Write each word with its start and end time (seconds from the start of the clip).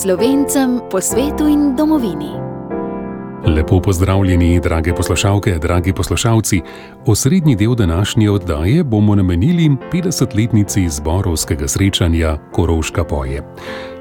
Slovencem 0.00 0.80
po 0.90 0.96
svetu 1.00 1.44
in 1.44 1.76
domovini. 1.76 2.32
Lepo 3.46 3.80
pozdravljeni, 3.80 4.60
drage 4.60 4.94
poslušalke, 4.94 5.58
dragi 5.58 5.92
poslušalci. 5.92 6.60
Osrednji 7.06 7.56
del 7.56 7.74
današnje 7.74 8.30
oddaje 8.30 8.84
bomo 8.84 9.14
namenili 9.14 9.76
50-letnici 9.92 10.88
zborovskega 10.88 11.68
srečanja 11.68 12.38
Koroška 12.52 13.04
poje. 13.04 13.42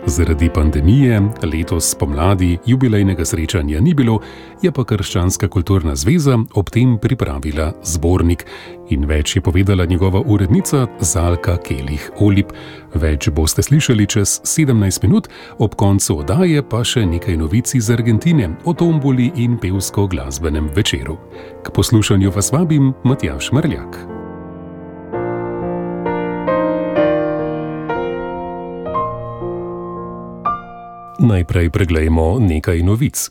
Zaradi 0.07 0.49
pandemije 0.49 1.21
letos 1.43 1.91
spomladi 1.91 2.57
jubilejnega 2.65 3.25
srečanja 3.25 3.79
ni 3.79 3.93
bilo, 3.93 4.19
je 4.61 4.71
pa 4.71 4.83
Krščanska 4.83 5.47
kulturna 5.47 5.95
zveza 5.95 6.37
ob 6.53 6.69
tem 6.69 6.97
pripravila 6.97 7.71
zbornik 7.83 8.45
in 8.89 9.05
več 9.05 9.35
je 9.35 9.41
povedala 9.41 9.85
njegova 9.85 10.21
urednica 10.25 10.87
Zalka 10.99 11.57
Kelih 11.57 12.11
Olip. 12.19 12.53
Več 12.93 13.29
boste 13.29 13.63
slišali 13.63 14.07
čez 14.07 14.41
17 14.43 15.03
minut, 15.03 15.27
ob 15.57 15.75
koncu 15.75 16.19
oddaje 16.19 16.63
pa 16.63 16.83
še 16.83 17.05
nekaj 17.05 17.37
novic 17.37 17.75
iz 17.75 17.89
Argentine 17.89 18.55
o 18.65 18.73
tomboli 18.73 19.31
in 19.35 19.57
pevsko-glasbenem 19.57 20.71
večeru. 20.75 21.17
K 21.63 21.75
poslušanju 21.75 22.31
vas 22.35 22.51
vabim 22.51 22.93
Matjaš 23.03 23.51
Mrljak. 23.51 24.18
Najprej 31.19 31.67
preglejmo 31.69 32.39
nekaj 32.39 32.79
novic. 32.79 33.27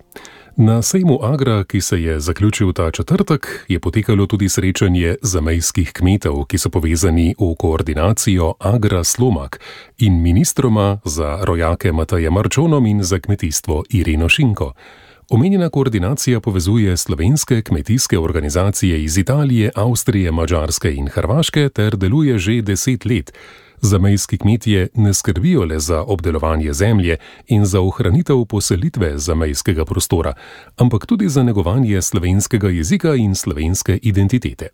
Na 0.56 0.82
sejmu 0.82 1.18
Agra, 1.22 1.64
ki 1.64 1.80
se 1.80 2.02
je 2.02 2.20
zaključil 2.20 2.72
ta 2.72 2.90
četrtek, 2.90 3.64
je 3.68 3.80
potekalo 3.80 4.26
tudi 4.26 4.48
srečanje 4.48 5.16
zamejskih 5.22 5.92
kmetov, 5.92 6.44
ki 6.44 6.58
so 6.58 6.68
povezani 6.68 7.34
v 7.38 7.54
koordinacijo 7.56 8.54
Agra 8.60 9.04
Slomak 9.04 9.60
in 9.98 10.22
ministroma 10.22 11.00
za 11.04 11.38
rojake 11.42 11.92
Mataja 11.92 12.30
Marčonom 12.30 12.86
in 12.86 13.02
za 13.02 13.18
kmetijstvo 13.18 13.84
Irino 13.90 14.28
Šinko. 14.28 14.72
Omenjena 15.30 15.68
koordinacija 15.68 16.40
povezuje 16.40 16.96
slovenske 16.96 17.62
kmetijske 17.62 18.18
organizacije 18.18 19.04
iz 19.04 19.18
Italije, 19.18 19.70
Avstrije, 19.74 20.32
Mačarske 20.32 20.94
in 20.94 21.08
Hrvaške 21.08 21.68
ter 21.68 21.96
deluje 21.96 22.38
že 22.38 22.62
deset 22.62 23.04
let. 23.04 23.32
Zamejski 23.80 24.38
kmetje 24.38 24.88
ne 24.94 25.14
skrbijo 25.14 25.64
le 25.64 25.78
za 25.78 26.02
obdelovanje 26.02 26.72
zemlje 26.72 27.16
in 27.46 27.66
za 27.66 27.80
ohranitev 27.80 28.44
poselitve 28.44 29.18
zamejskega 29.18 29.84
prostora, 29.84 30.34
ampak 30.76 31.06
tudi 31.06 31.28
za 31.28 31.42
negovanje 31.42 32.02
slovenskega 32.02 32.68
jezika 32.68 33.14
in 33.14 33.34
slovenske 33.34 33.98
identitete. 34.02 34.68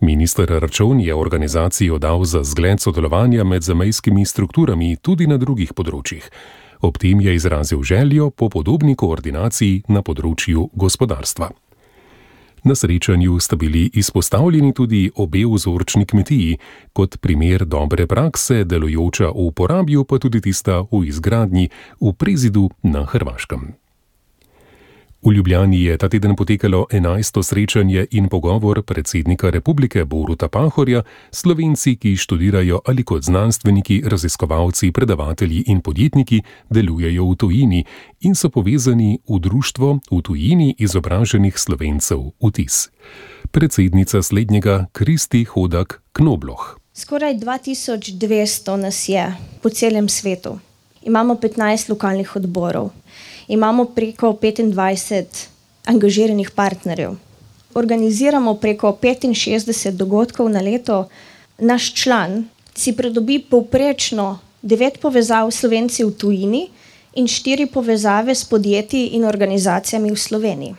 Minister 0.00 0.48
Račun 0.48 1.00
je 1.00 1.14
organizacijo 1.14 1.98
dal 1.98 2.24
za 2.24 2.44
zgled 2.44 2.80
sodelovanja 2.80 3.44
med 3.44 3.62
zamejskimi 3.62 4.26
strukturami 4.26 4.96
tudi 4.96 5.26
na 5.26 5.36
drugih 5.36 5.72
področjih. 5.72 6.30
Ob 6.82 6.98
tem 6.98 7.20
je 7.20 7.34
izrazil 7.34 7.82
željo 7.82 8.30
po 8.30 8.48
podobni 8.48 8.96
koordinaciji 8.98 9.82
na 9.88 10.02
področju 10.02 10.68
gospodarstva. 10.74 11.50
Na 12.64 12.74
srečanju 12.74 13.40
sta 13.40 13.56
bili 13.56 13.90
izpostavljeni 13.94 14.72
tudi 14.74 15.10
obe 15.14 15.42
vzorčni 15.46 16.06
kmetiji, 16.06 16.58
kot 16.92 17.18
primer 17.20 17.64
dobre 17.64 18.06
prakse, 18.06 18.64
delujoča 18.64 19.30
v 19.30 19.46
uporabi, 19.50 19.98
pa 20.08 20.18
tudi 20.18 20.40
tista 20.40 20.82
v 20.92 21.04
izgradnji 21.10 21.70
v 22.00 22.12
Prezidu 22.14 22.70
na 22.82 23.02
Hrvaškem. 23.06 23.81
V 25.24 25.30
Ljubljani 25.32 25.84
je 25.84 25.98
ta 25.98 26.08
teden 26.08 26.36
potekalo 26.36 26.86
11. 26.90 27.42
srečanje 27.42 28.06
in 28.10 28.28
pogovor 28.28 28.82
predsednika 28.82 29.50
republike 29.50 30.04
Boruta 30.04 30.48
Pahorja 30.48 31.02
s 31.30 31.38
slovenci, 31.40 31.96
ki 31.96 32.16
študirajo 32.16 32.80
ali 32.84 33.04
kot 33.04 33.22
znanstveniki, 33.22 34.02
raziskovalci, 34.06 34.90
predavatelji 34.92 35.62
in 35.66 35.80
podjetniki 35.80 36.42
delujejo 36.70 37.30
v 37.30 37.36
tujini 37.36 37.84
in 38.20 38.34
so 38.34 38.50
povezani 38.50 39.18
v 39.28 39.38
društvo 39.38 39.98
v 40.10 40.22
tujini 40.22 40.74
izobraženih 40.78 41.58
slovencev 41.58 42.18
UTIS. 42.40 42.90
Predsednica 43.50 44.22
slednjega 44.22 44.86
Kristi 44.92 45.44
Hodak 45.44 46.02
Knobloh. 46.12 46.78
Skoraj 46.94 47.34
2200 47.34 48.76
nas 48.76 49.08
je 49.08 49.34
po 49.62 49.68
celem 49.68 50.08
svetu. 50.08 50.58
Imamo 51.02 51.34
15 51.34 51.90
lokalnih 51.90 52.36
odborov 52.36 52.90
imamo 53.48 53.84
preko 53.84 54.32
25 54.32 55.24
angažiranih 55.84 56.50
partnerjev. 56.50 57.14
Organiziramo 57.74 58.54
preko 58.54 58.98
65 59.02 59.90
dogodkov 59.90 60.50
na 60.50 60.60
leto. 60.60 61.08
Naš 61.58 61.92
član 61.94 62.44
si 62.74 62.92
pridobi 62.96 63.38
povprečno 63.38 64.38
9 64.62 64.98
povezav 65.02 65.50
s 65.50 65.60
slovenci 65.60 66.04
v 66.04 66.10
tujini 66.10 66.68
in 67.14 67.26
4 67.26 67.66
povezave 67.66 68.34
s 68.34 68.44
podjetji 68.44 69.06
in 69.06 69.24
organizacijami 69.24 70.10
v 70.10 70.16
Sloveniji. 70.16 70.74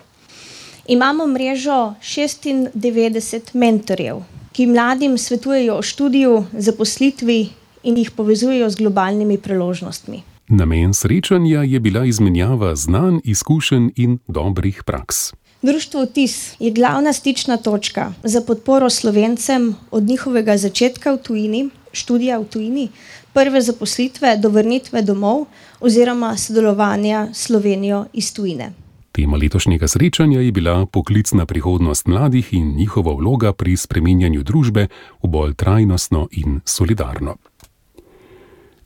Imamo 0.88 1.28
mrežo 1.28 1.94
96 2.02 3.54
mentorjev, 3.54 4.24
ki 4.52 4.68
mladim 4.68 5.18
svetujejo 5.18 5.78
o 5.78 5.82
študiju, 5.82 6.46
zaposlitvi 6.54 7.50
in 7.84 7.98
jih 7.98 8.12
povezujejo 8.12 8.70
z 8.70 8.76
globalnimi 8.76 9.38
priložnostmi. 9.38 10.33
Namen 10.54 10.94
srečanja 10.94 11.64
je 11.64 11.80
bila 11.80 12.06
izmenjava 12.06 12.76
znanj, 12.76 13.18
izkušenj 13.24 13.90
in 13.96 14.20
dobrih 14.28 14.84
praks. 14.84 15.34
Društvo 15.62 16.06
TIS 16.06 16.56
je 16.60 16.72
glavna 16.72 17.14
stična 17.14 17.58
točka 17.58 18.14
za 18.24 18.42
podporo 18.42 18.90
slovencem 18.90 19.76
od 19.92 20.04
njihovega 20.04 20.58
začetka 20.58 21.12
v 21.12 21.18
tujini, 21.18 21.70
študija 21.92 22.38
v 22.38 22.46
tujini, 22.46 22.90
prve 23.34 23.62
zaposlitve 23.62 24.38
do 24.38 24.50
vrnitve 24.50 25.02
domov 25.02 25.46
oziroma 25.80 26.38
sodelovanja 26.38 27.28
s 27.34 27.46
Slovenijo 27.46 28.06
iz 28.14 28.34
tujine. 28.34 28.74
Tema 29.12 29.38
letošnjega 29.38 29.88
srečanja 29.88 30.42
je 30.42 30.52
bila 30.52 30.86
poklicna 30.86 31.46
prihodnost 31.46 32.08
mladih 32.08 32.54
in 32.54 32.76
njihova 32.76 33.14
vloga 33.14 33.54
pri 33.54 33.78
spreminjanju 33.78 34.44
družbe 34.44 34.88
v 35.24 35.28
bolj 35.28 35.54
trajnostno 35.54 36.28
in 36.32 36.62
solidarno. 36.66 37.36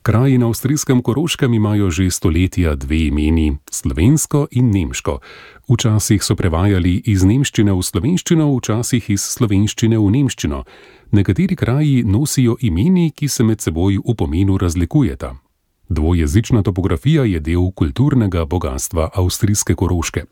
Kraji 0.08 0.38
na 0.38 0.46
avstrijskem 0.46 1.02
Koroškem 1.02 1.54
imajo 1.54 1.90
že 1.90 2.10
stoletja 2.10 2.74
dve 2.74 2.98
imeni: 2.98 3.56
slovensko 3.70 4.46
in 4.50 4.70
nemško. 4.70 5.18
Včasih 5.68 6.24
so 6.24 6.32
prevajali 6.36 7.02
iz 7.04 7.24
nemščine 7.28 7.72
v 7.76 7.82
slovenščino, 7.84 8.46
včasih 8.56 9.10
iz 9.10 9.20
slovenščine 9.20 9.98
v 10.00 10.10
nemščino. 10.10 10.62
Nekateri 11.12 11.56
kraji 11.56 12.04
nosijo 12.08 12.56
imeni, 12.60 13.10
ki 13.10 13.28
se 13.28 13.44
med 13.44 13.60
seboj 13.60 13.98
v 14.00 14.14
pomenu 14.16 14.56
razlikujeta. 14.56 15.34
Dvojezična 15.88 16.62
topografija 16.62 17.24
je 17.28 17.40
del 17.40 17.68
kulturnega 17.76 18.46
bogatstva 18.46 19.10
avstrijske 19.12 19.74
Koroške. 19.74 20.24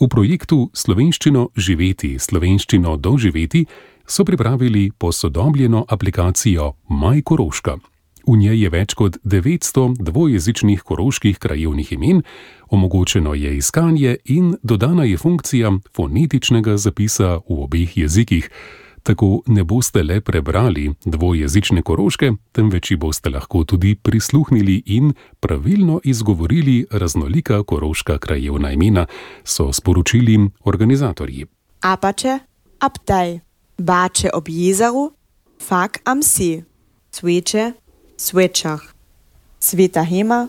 V 0.00 0.08
projektu 0.08 0.68
Slovenščino 0.74 1.48
živeti, 1.56 2.18
slovenščino 2.18 2.96
doživeti 2.96 3.64
so 4.06 4.24
pripravili 4.24 4.90
posodobljeno 4.98 5.86
aplikacijo 5.88 6.74
Maj 6.88 7.22
Koroška. 7.22 7.78
V 8.26 8.36
njej 8.36 8.62
je 8.62 8.70
več 8.70 8.94
kot 8.94 9.16
900 9.24 9.96
dvojezičnih 9.98 10.82
koroških 10.82 11.38
krajevnih 11.38 11.92
imen, 11.92 12.22
omogočeno 12.70 13.34
je 13.34 13.56
iskanje 13.56 14.16
in 14.24 14.54
dodana 14.62 15.04
je 15.04 15.16
funkcija 15.16 15.72
fonetičnega 15.96 16.76
zapisa 16.76 17.36
v 17.48 17.62
obeh 17.66 17.96
jezikih. 17.98 18.50
Tako 19.02 19.42
ne 19.46 19.64
boste 19.64 20.02
le 20.02 20.20
prebrali 20.20 20.94
dvojezične 21.04 21.82
koroške, 21.82 22.32
temveč 22.52 22.90
ji 22.90 22.96
boste 22.96 23.30
lahko 23.30 23.64
tudi 23.64 23.94
prisluhnili 23.94 24.82
in 24.86 25.12
pravilno 25.40 26.00
izgovorili 26.04 26.86
raznolika 26.90 27.62
koroška 27.62 28.18
krajevna 28.18 28.72
imena, 28.72 29.06
so 29.44 29.72
sporočili 29.72 30.38
organizatorji. 30.64 31.46
Apače, 31.80 32.38
Abdaj, 32.78 33.40
Bače 33.78 34.30
ob 34.34 34.48
jezeru, 34.48 35.10
Fak 35.68 35.98
am 36.04 36.22
See, 36.22 36.64
Sveče, 37.10 37.72
Svečah, 38.22 38.78
Sveta 39.58 40.02
Hema, 40.02 40.46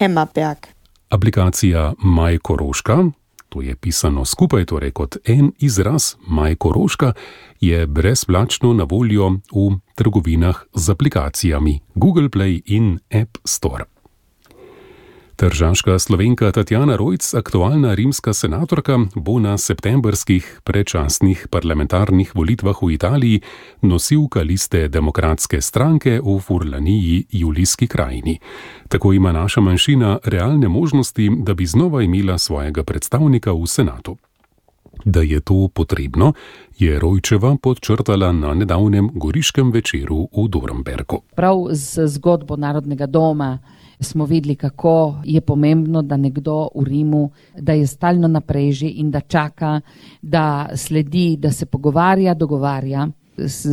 Hemaberg. 0.00 0.66
Aplikacija 1.08 1.94
MyKoroška, 2.04 3.10
to 3.48 3.62
je 3.62 3.76
pisano 3.76 4.24
skupaj, 4.24 4.66
torej 4.68 4.92
kot 4.92 5.16
en 5.24 5.52
izraz 5.58 6.14
MyKoroška, 6.28 7.12
je 7.60 7.86
brezplačno 7.86 8.72
na 8.72 8.84
voljo 8.84 9.30
v 9.48 9.80
trgovinah 9.94 10.60
z 10.74 10.90
aplikacijami 10.90 11.80
Google 11.94 12.28
Play 12.28 12.60
in 12.66 12.98
App 13.08 13.38
Store. 13.44 13.84
Tržaška 15.36 15.98
slovenka 15.98 16.52
Tatjana 16.52 16.96
Rojc, 16.96 17.34
aktualna 17.34 17.94
rimska 17.94 18.32
senatorka, 18.32 18.98
bo 19.14 19.36
na 19.38 19.58
septembrskih 19.58 20.60
predčasnih 20.64 21.52
parlamentarnih 21.52 22.32
volitvah 22.32 22.72
v 22.80 22.96
Italiji 22.96 23.40
nosilka 23.84 24.40
liste 24.40 24.88
demokratske 24.88 25.60
stranke 25.60 26.20
v 26.24 26.38
Furlaniji, 26.40 27.26
Julijski 27.30 27.86
krajini. 27.86 28.40
Tako 28.88 29.12
ima 29.12 29.32
naša 29.32 29.60
manjšina 29.60 30.18
realne 30.24 30.68
možnosti, 30.68 31.28
da 31.44 31.54
bi 31.54 31.66
znova 31.66 32.02
imela 32.02 32.38
svojega 32.38 32.84
predstavnika 32.84 33.52
v 33.52 33.66
senatu. 33.66 34.16
Da 35.04 35.20
je 35.20 35.40
to 35.40 35.68
potrebno, 35.68 36.32
je 36.78 36.98
Rojčeva 36.98 37.56
podčrtala 37.62 38.32
na 38.32 38.54
nedavnem 38.54 39.10
goriškem 39.14 39.70
večeru 39.70 40.28
v 40.32 40.48
Dornbergu. 40.48 41.20
Prav 41.36 41.68
z 41.70 42.06
zgodbo 42.06 42.56
Narodnega 42.56 43.06
doma 43.06 43.58
smo 44.00 44.24
videli, 44.24 44.54
kako 44.54 45.16
je 45.24 45.40
pomembno, 45.40 46.02
da 46.02 46.16
nekdo 46.16 46.68
v 46.74 46.84
Rimu, 46.84 47.30
da 47.58 47.72
je 47.72 47.86
stalno 47.86 48.28
na 48.28 48.40
preži 48.40 48.88
in 48.88 49.10
da 49.10 49.20
čaka, 49.20 49.80
da 50.22 50.68
sledi, 50.74 51.36
da 51.36 51.52
se 51.52 51.66
pogovarja, 51.66 52.34
dogovarja 52.34 53.08
s 53.36 53.66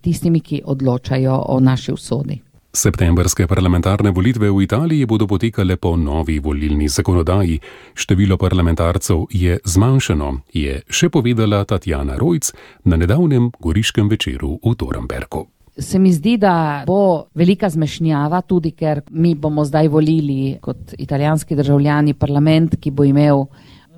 tistimi, 0.00 0.40
ki 0.40 0.62
odločajo 0.64 1.44
o 1.48 1.60
naši 1.60 1.92
usodi. 1.92 2.40
Septembrske 2.72 3.44
parlamentarne 3.46 4.10
volitve 4.10 4.48
v 4.48 4.62
Italiji 4.64 5.04
bodo 5.04 5.26
potekale 5.28 5.76
po 5.76 5.92
novi 5.96 6.38
volilni 6.40 6.88
zakonodaji. 6.88 7.60
Število 7.94 8.38
parlamentarcev 8.40 9.26
je 9.28 9.58
zmanjšano, 9.64 10.48
je 10.56 10.80
še 10.88 11.12
povedala 11.12 11.66
Tatjana 11.68 12.16
Rojc 12.16 12.48
na 12.88 12.96
nedavnem 12.96 13.52
goriškem 13.60 14.08
večeru 14.08 14.56
v 14.64 14.72
Toremberku. 14.72 15.51
Se 15.78 15.98
mi 15.98 16.12
zdi, 16.12 16.36
da 16.36 16.84
bo 16.86 17.24
velika 17.34 17.70
zmešnjava, 17.70 18.42
tudi 18.44 18.74
ker 18.76 19.00
mi 19.10 19.34
bomo 19.34 19.64
zdaj 19.64 19.88
volili 19.88 20.58
kot 20.60 20.94
italijanski 20.98 21.56
državljani 21.56 22.14
parlament, 22.14 22.76
ki 22.80 22.90
bo 22.90 23.04
imel 23.08 23.46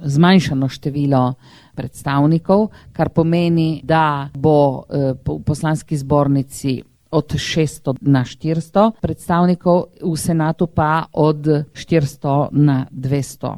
zmanjšano 0.05 0.69
število 0.69 1.35
predstavnikov, 1.75 2.69
kar 2.93 3.11
pomeni, 3.11 3.81
da 3.83 4.29
bo 4.35 4.85
v 4.89 5.41
poslanski 5.47 5.97
zbornici 5.99 6.83
od 7.11 7.35
600 7.35 7.97
na 8.01 8.25
400 8.25 8.91
predstavnikov, 9.03 9.85
v 10.03 10.17
senatu 10.17 10.67
pa 10.67 11.07
od 11.13 11.47
400 11.75 12.49
na 12.53 12.87
200. 12.91 13.55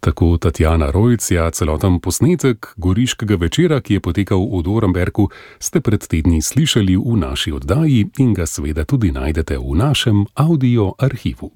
Tako 0.00 0.36
Tatjana 0.38 0.90
Rojcija, 0.90 1.50
celoten 1.50 2.00
posnetek 2.00 2.66
goriškega 2.76 3.34
večera, 3.34 3.80
ki 3.80 3.94
je 3.94 4.00
potekal 4.00 4.38
v 4.38 4.62
Doremberku, 4.62 5.28
ste 5.58 5.80
pred 5.80 6.06
tedni 6.06 6.42
slišali 6.42 6.96
v 6.96 7.16
naši 7.18 7.52
oddaji 7.52 8.06
in 8.18 8.34
ga 8.34 8.46
seveda 8.46 8.84
tudi 8.84 9.10
najdete 9.10 9.58
v 9.58 9.74
našem 9.74 10.26
audio 10.34 10.92
arhivu. 10.98 11.50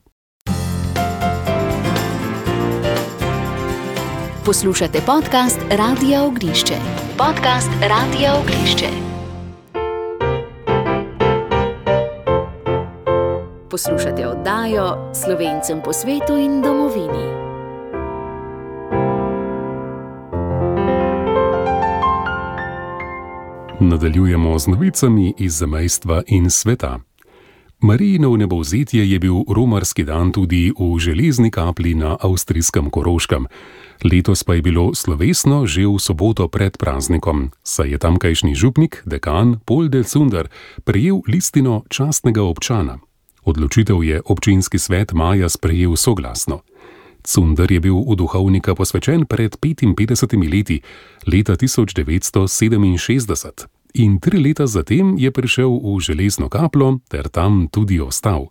Poslušate 4.45 4.99
podcast 5.07 5.61
Radia 5.71 6.25
Ognišče. 6.25 6.75
Podcast 7.15 7.71
Radia 7.79 8.35
Ognišče. 8.35 8.91
Poslušate 13.71 14.27
oddajo 14.27 15.15
Slovencem 15.15 15.81
po 15.85 15.93
svetu 15.93 16.37
in 16.37 16.63
domovini. 16.63 17.52
Nadaljujemo 23.83 24.59
z 24.59 24.67
novicami 24.67 25.35
iz 25.39 25.59
zamejstva 25.59 26.23
in 26.27 26.51
sveta. 26.51 27.01
Marijino 27.81 28.31
vnebovzetje 28.31 29.11
je 29.11 29.19
bil 29.19 29.35
romarski 29.49 30.05
dan 30.05 30.33
tudi 30.33 30.73
v 30.79 30.99
železni 30.99 31.51
kapli 31.51 31.95
na 31.95 32.17
avstrijskem 32.21 32.91
Koroškem. 32.91 33.47
Letos 34.05 34.45
pa 34.45 34.55
je 34.55 34.63
bilo 34.63 34.95
slovesno 34.95 35.67
že 35.67 35.87
v 35.87 35.99
soboto 35.99 36.49
pred 36.49 36.79
praznikom, 36.79 37.51
saj 37.63 37.91
je 37.91 37.99
tamkajšnji 37.99 38.55
župnik, 38.55 39.03
dekan 39.05 39.59
Paul 39.67 39.89
de 39.89 40.05
Cunder, 40.05 40.49
prejel 40.85 41.21
listino 41.27 41.83
častnega 41.91 42.43
občana. 42.43 42.99
Odločitev 43.45 44.05
je 44.05 44.23
občinski 44.25 44.79
svet 44.79 45.13
maja 45.13 45.49
sprejel 45.49 45.97
soglasno. 45.97 46.63
Cunder 47.23 47.73
je 47.73 47.81
bil 47.81 47.95
v 47.95 48.17
duhovnika 48.19 48.75
posvečen 48.75 49.27
pred 49.27 49.57
55 49.57 50.51
leti, 50.51 50.83
leta 51.27 51.57
1967, 51.57 53.67
in 53.95 54.21
tri 54.21 54.43
leta 54.43 54.67
zatem 54.67 55.19
je 55.19 55.31
prišel 55.31 55.71
v 55.71 56.01
železno 56.01 56.49
kaplo 56.49 56.99
ter 57.09 57.29
tam 57.29 57.69
tudi 57.71 58.01
ostal. 58.01 58.49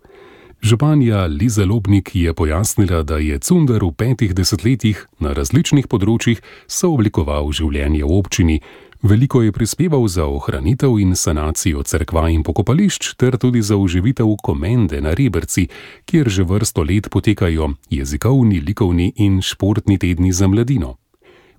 Županja 0.62 1.26
Liza 1.26 1.64
Lobnik 1.64 2.14
je 2.14 2.34
pojasnila, 2.34 3.02
da 3.02 3.18
je 3.18 3.38
Cunder 3.38 3.84
v 3.84 3.92
petih 3.98 4.34
desetletjih 4.34 5.08
na 5.18 5.32
različnih 5.34 5.88
področjih 5.90 6.38
sooblikoval 6.70 7.50
življenje 7.50 8.06
v 8.06 8.14
občini, 8.14 8.60
veliko 9.02 9.42
je 9.42 9.52
prispeval 9.52 10.08
za 10.08 10.26
ohranitev 10.26 10.98
in 10.98 11.16
sanacijo 11.16 11.82
cerkva 11.82 12.28
in 12.30 12.42
pokopališč, 12.42 13.14
ter 13.14 13.36
tudi 13.36 13.62
za 13.62 13.76
oživitev 13.76 14.26
komende 14.42 15.00
na 15.00 15.14
Reberci, 15.14 15.68
kjer 16.04 16.28
že 16.28 16.44
vrsto 16.44 16.82
let 16.82 17.10
potekajo 17.10 17.74
jezikovni, 17.90 18.60
likovni 18.60 19.12
in 19.16 19.42
športni 19.42 19.98
tedni 19.98 20.32
za 20.32 20.48
mladino. 20.48 20.96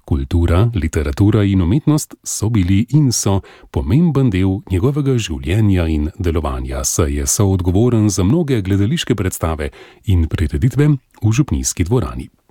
Kultura, 0.06 0.70
literatura 0.76 1.44
in 1.44 1.62
umetnost 1.62 2.16
so 2.24 2.50
bili 2.50 2.86
in 2.90 3.12
so 3.12 3.42
pomemben 3.72 4.30
del 4.30 4.60
njegovega 4.72 5.16
življenja 5.18 5.88
in 5.88 6.10
delovanja, 6.20 6.84
saj 6.84 7.16
je 7.20 7.28
soodgovoren 7.28 8.10
za 8.10 8.24
mnoge 8.24 8.62
gledališke 8.62 9.16
predstave 9.16 9.70
in 10.06 10.28
prireditve 10.28 10.90
v 11.24 11.32
župnijski 11.32 11.84
dvorani. 11.88 12.43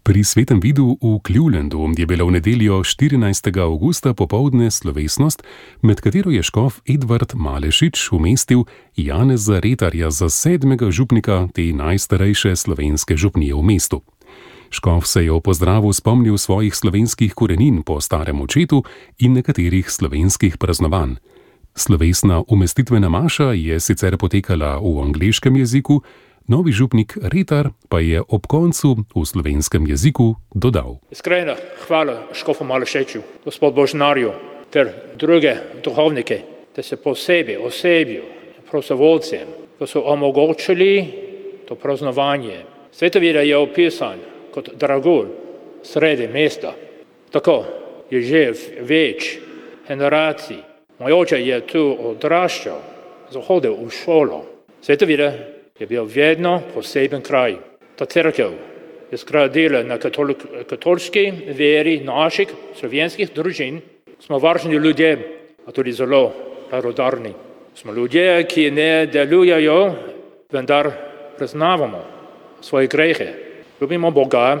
Pri 0.00 0.24
svetem 0.24 0.64
vidu 0.64 0.96
v 0.96 1.20
Clevelandu 1.20 1.92
je 1.92 2.08
bila 2.08 2.24
v 2.24 2.40
nedeljo 2.40 2.80
14. 2.80 3.52
augusta 3.60 4.16
popovdne 4.16 4.72
slovesnost, 4.72 5.44
med 5.84 6.00
katero 6.00 6.32
je 6.32 6.40
škof 6.40 6.80
Edvard 6.88 7.36
Malešič 7.36 8.08
umestil 8.08 8.64
Janeza 8.96 9.60
Retarja 9.60 10.08
za 10.08 10.32
sedmega 10.32 10.88
župnika 10.88 11.52
te 11.52 11.68
najstarejše 11.76 12.56
slovenske 12.56 13.12
župnije 13.12 13.52
v 13.52 13.62
mestu. 13.62 14.00
Škof 14.72 15.04
se 15.04 15.28
je 15.28 15.32
o 15.32 15.40
pozdravu 15.40 15.92
spomnil 15.92 16.38
svojih 16.40 16.72
slovenskih 16.72 17.36
korenin 17.36 17.82
po 17.84 18.00
starem 18.00 18.40
očetu 18.40 18.80
in 19.20 19.36
nekaterih 19.36 19.84
slovenskih 19.84 20.56
praznovanj. 20.56 21.20
Slovesna 21.76 22.40
umestitvena 22.48 23.08
maša 23.08 23.52
je 23.52 23.76
sicer 23.80 24.16
potekala 24.16 24.80
v 24.80 24.96
angliškem 25.04 25.56
jeziku, 25.56 26.00
novi 26.48 26.72
župnik 26.72 27.18
Retar 27.22 27.70
pa 27.88 28.00
je 28.00 28.22
ob 28.28 28.46
koncu 28.46 29.04
v 29.14 29.24
slovenskem 29.26 29.86
jeziku 29.86 30.36
dodal: 30.54 30.98
Iskrena 31.10 31.56
hvala 31.86 32.22
škofu 32.32 32.64
Malešeču, 32.64 33.22
gospod 33.44 33.74
Božnarju 33.74 34.32
ter 34.70 34.92
druge 35.18 35.56
duhovnike, 35.84 36.42
da 36.76 36.82
se 36.82 36.96
posebej 36.96 37.56
osebijo 37.56 38.22
prostovoljcem, 38.70 39.48
da 39.78 39.86
so 39.86 40.02
omogočili 40.06 41.06
to 41.68 41.74
praznovanje. 41.74 42.64
Svetovira 42.92 43.40
je 43.40 43.56
opisan 43.56 44.18
kot 44.54 44.68
dragulj 44.74 45.28
sredi 45.82 46.28
mesta. 46.28 46.74
Tako 47.30 47.64
je 48.10 48.22
že 48.22 48.52
več 48.82 49.38
generacij. 49.88 50.58
Moj 50.98 51.12
oče 51.12 51.38
je 51.40 51.60
tu 51.66 51.82
odraščal, 52.10 52.78
zahodil 53.30 53.76
v 53.78 53.90
šolo. 53.90 54.42
Svetovira 54.82 55.32
je 55.80 55.86
bil 55.86 56.04
vedno 56.04 56.60
poseben 56.74 57.22
kraj. 57.22 57.56
Ta 57.96 58.04
crkva 58.04 58.50
je 59.10 59.18
zgradila 59.18 59.82
na 59.82 59.96
katoliški 60.68 61.32
veri 61.56 62.00
naših 62.04 62.52
slovenskih 62.78 63.32
družin. 63.34 63.80
Smo 64.20 64.38
važni 64.38 64.76
ljudje, 64.76 65.16
a 65.66 65.72
tudi 65.72 65.92
zelo 65.92 66.32
radodarni. 66.70 67.32
Smo 67.74 67.92
ljudje, 67.92 68.44
ki 68.44 68.70
ne 68.70 69.06
delujejo, 69.06 69.94
vendar 70.52 70.90
priznavamo 71.38 72.04
svoje 72.60 72.86
grehe. 72.86 73.32
Ljubimo 73.80 74.10
Boga, 74.10 74.58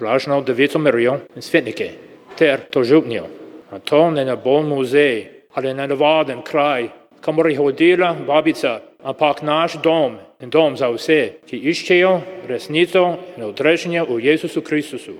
vlažno 0.00 0.40
devico 0.40 0.78
Marijo 0.78 1.18
in 1.36 1.42
svetnike 1.42 1.90
ter 2.38 2.60
to 2.70 2.84
župnijo. 2.84 3.26
A 3.70 3.78
to 3.78 4.10
ne 4.10 4.36
bo 4.36 4.62
muzej 4.62 5.26
ali 5.54 5.74
nenavaden 5.74 6.42
kraj, 6.42 6.88
kamor 7.20 7.50
je 7.50 7.56
hodila 7.56 8.16
babica, 8.26 8.80
ampak 9.02 9.42
naš 9.42 9.74
dom 9.82 10.16
in 10.42 10.50
dom 10.50 10.76
za 10.76 10.90
vse, 10.90 11.38
ki 11.46 11.56
iščejo 11.70 12.12
resnico 12.48 13.04
in 13.36 13.44
odrešenje 13.46 14.02
v 14.08 14.18
Jezusu 14.26 14.60
Kristusu. 14.60 15.14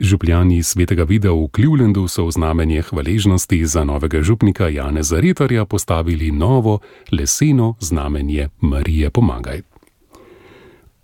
Župljani 0.00 0.62
svetega 0.62 1.04
vida 1.06 1.30
v 1.30 1.46
Clevelandu 1.54 2.08
so 2.08 2.26
v 2.26 2.34
znamenje 2.34 2.82
hvaležnosti 2.82 3.66
za 3.66 3.84
novega 3.84 4.22
župnika 4.22 4.68
Janeza 4.68 5.20
Retarja 5.20 5.64
postavili 5.64 6.30
novo 6.30 6.78
leseno 7.12 7.74
znamenje 7.80 8.48
Marije 8.60 9.10
Pomagaj. 9.10 9.62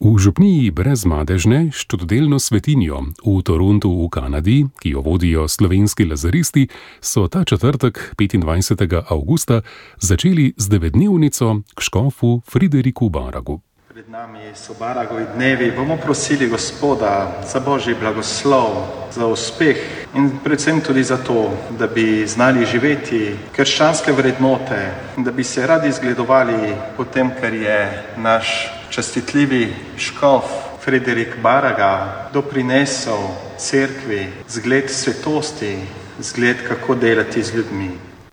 V 0.01 0.17
župniji 0.17 0.73
brezmadežne 0.73 1.69
študodelno 1.77 2.41
svetinjo 2.41 3.13
v 3.21 3.37
Torontu 3.45 3.93
v 3.93 4.09
Kanadi, 4.09 4.65
ki 4.81 4.97
jo 4.97 5.05
vodijo 5.05 5.45
slovenski 5.45 6.09
lazaristi, 6.09 6.73
so 7.05 7.29
ta 7.29 7.45
četrtek 7.45 8.17
25. 8.17 8.81
augusta 9.13 9.61
začeli 10.01 10.57
z 10.57 10.69
devetdnevnico 10.69 11.61
k 11.77 11.81
škofu 11.81 12.41
Frideriku 12.49 13.13
Baragu. 13.13 13.61
Pred 13.93 14.09
nami 14.09 14.57
so 14.57 14.73
Baragovi 14.73 15.37
dnevi, 15.37 15.69
bomo 15.77 16.01
prosili 16.01 16.49
Gospoda 16.49 17.45
za 17.45 17.61
božji 17.61 17.93
blagoslov, 18.01 18.89
za 19.13 19.27
uspeh 19.27 19.77
in 20.17 20.41
predvsem 20.45 20.81
tudi 20.81 21.05
za 21.05 21.21
to, 21.21 21.53
da 21.77 21.87
bi 21.87 22.25
znali 22.27 22.65
živeti 22.65 23.37
krščanske 23.53 24.13
vrednote 24.13 24.97
da 25.17 25.33
bi 25.33 25.45
se 25.45 25.67
radi 25.67 25.93
zgledovali 25.93 26.73
po 26.97 27.05
tem, 27.05 27.31
kar 27.41 27.53
je 27.55 28.05
naš 28.17 28.80
častitljivi 28.91 29.69
škof 29.97 30.45
Frederik 30.85 31.37
Baraga 31.43 32.29
doprinesel 32.35 33.19
cerkvi 33.59 34.27
zgled 34.49 34.91
svetosti, 34.91 35.77
zgled 36.21 36.57
kako 36.69 36.95
delati 36.95 37.43
z 37.43 37.55
ljudmi. 37.55 37.91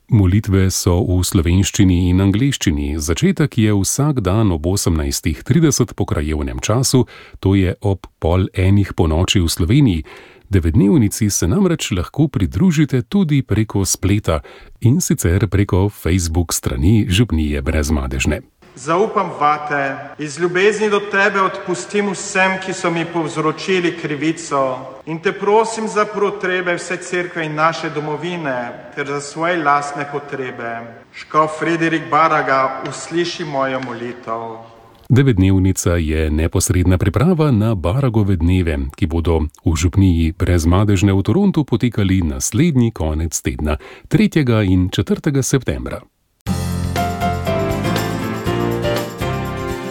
Molitve 0.08 0.70
so 0.72 1.02
v 1.04 1.20
slovenščini 1.24 2.08
in 2.10 2.22
angliščini. 2.24 2.94
Začetek 2.96 3.58
je 3.60 3.74
vsak 3.76 4.22
dan 4.24 4.54
ob 4.56 4.64
18.30 4.72 5.94
po 5.94 6.06
krajevnem 6.08 6.64
času, 6.64 7.04
to 7.40 7.56
je 7.60 7.76
ob 7.82 8.08
pol 8.20 8.48
enih 8.56 8.94
po 8.96 9.08
noči 9.12 9.44
v 9.44 9.52
Sloveniji. 9.52 10.06
Devetdnevnici 10.50 11.28
se 11.30 11.48
namreč 11.48 11.92
lahko 11.92 12.30
pridružite 12.32 13.02
tudi 13.02 13.42
preko 13.44 13.84
spleta 13.86 14.40
in 14.80 15.02
sicer 15.02 15.48
preko 15.52 15.90
Facebook 15.90 16.56
strani 16.56 17.04
Župnije 17.10 17.62
brezmadežne. 17.62 18.42
Zaupam 18.78 19.30
vate, 19.40 19.98
iz 20.20 20.40
ljubezni 20.40 20.90
do 20.90 21.00
tebe 21.00 21.42
odpustim 21.42 22.12
vsem, 22.14 22.52
ki 22.66 22.74
so 22.74 22.92
mi 22.92 23.06
povzročili 23.14 23.96
krivico 23.98 24.78
in 25.06 25.18
te 25.20 25.32
prosim 25.32 25.88
za 25.88 26.06
potrebe 26.06 26.76
vse 26.76 26.98
cerkve 26.98 27.46
in 27.46 27.56
naše 27.56 27.90
domovine 27.90 28.92
ter 28.96 29.08
za 29.08 29.22
svoje 29.22 29.64
lastne 29.64 30.06
potrebe. 30.12 30.78
Škof 31.14 31.58
Frederik 31.60 32.04
Baraga, 32.12 32.84
usliši 32.90 33.46
mojo 33.46 33.80
molitev. 33.80 34.42
Devetdnevnica 35.10 35.92
je 35.92 36.30
neposredna 36.32 36.98
priprava 36.98 37.52
na 37.52 37.76
Baragove 37.76 38.36
dneve, 38.36 38.78
ki 38.96 39.08
bodo 39.08 39.40
v 39.66 39.74
Župniji 39.76 40.36
brezmadežne 40.38 41.14
v 41.14 41.24
Torontu 41.24 41.64
potekali 41.66 42.22
naslednji 42.22 42.92
konec 42.92 43.42
tedna, 43.42 43.78
3. 44.08 44.70
in 44.70 44.90
4. 44.90 45.42
septembra. 45.42 46.02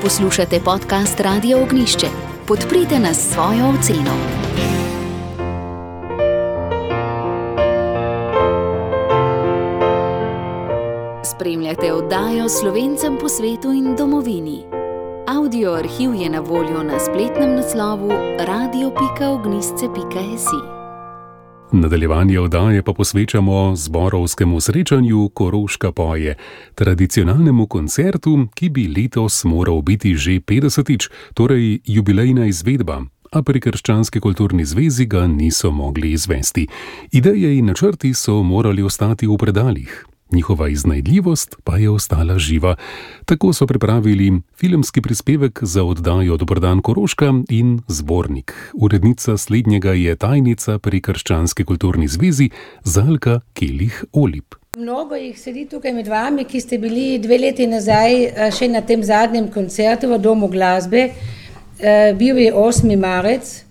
Poslušate 0.06 0.60
podcast 0.60 1.20
Radio 1.20 1.62
Ognišče. 1.62 2.06
Podprite 2.46 2.98
nas 2.98 3.16
s 3.16 3.32
svojo 3.32 3.74
oceno. 3.78 4.10
Spremljate 11.24 11.92
oddajo 11.92 12.48
Slovencem 12.48 13.18
po 13.20 13.28
svetu 13.28 13.72
in 13.72 13.96
domovini. 13.98 14.64
Audio 15.26 15.72
arhiv 15.72 16.14
je 16.14 16.30
na 16.30 16.40
voljo 16.40 16.82
na 16.82 16.98
spletnem 16.98 17.54
naslovu 17.54 18.08
radio.ognisce.si. 18.38 20.85
Nadaljevanje 21.72 22.40
oddaje 22.40 22.82
pa 22.82 22.92
posvečamo 22.92 23.76
zborovskemu 23.76 24.60
srečanju 24.60 25.28
Koroška 25.28 25.92
poje, 25.92 26.36
tradicionalnemu 26.74 27.66
koncertu, 27.66 28.48
ki 28.54 28.68
bi 28.68 28.88
letos 28.88 29.44
moral 29.44 29.82
biti 29.82 30.14
že 30.14 30.30
50-tič, 30.30 31.10
torej 31.34 31.80
jubilejna 31.84 32.46
izvedba, 32.46 33.02
a 33.32 33.42
pri 33.42 33.60
Krščanski 33.60 34.20
kulturni 34.20 34.64
zvezi 34.64 35.06
ga 35.06 35.26
niso 35.26 35.70
mogli 35.70 36.12
izvesti. 36.12 36.66
Ideje 37.12 37.58
in 37.58 37.66
načrti 37.66 38.14
so 38.14 38.42
morali 38.42 38.82
ostati 38.82 39.26
v 39.26 39.36
predaljih 39.36 40.06
njihova 40.32 40.68
iznajdljivost 40.68 41.56
pa 41.64 41.76
je 41.76 41.90
ostala 41.90 42.38
živa. 42.38 42.76
Tako 43.24 43.52
so 43.52 43.66
pripravili 43.66 44.32
filmski 44.56 45.00
prispevek 45.02 45.58
za 45.62 45.84
oddajo 45.84 46.36
Dobrodan 46.36 46.82
Koroška 46.82 47.32
in 47.48 47.80
zbornik. 47.88 48.54
Urednica 48.74 49.36
slednjega 49.36 49.92
je 49.92 50.16
tajnica 50.16 50.78
pri 50.78 51.00
Krščanski 51.00 51.64
kulturni 51.64 52.08
zvezi 52.08 52.50
Zalka 52.84 53.40
Kelih 53.52 54.04
Olip. 54.12 54.54
Mnogo 54.76 55.14
jih 55.14 55.38
sedi 55.40 55.64
tukaj 55.64 55.92
med 55.92 56.08
vami, 56.08 56.44
ki 56.44 56.60
ste 56.60 56.78
bili 56.78 57.18
dve 57.18 57.38
leti 57.38 57.66
nazaj 57.66 58.50
še 58.52 58.68
na 58.68 58.82
tem 58.84 59.02
zadnjem 59.02 59.48
koncertu 59.48 60.10
v 60.10 60.18
Domu 60.18 60.48
glasbe. 60.52 61.08
Bil 62.18 62.38
je 62.38 62.52
8. 62.52 62.96
marec. 63.00 63.64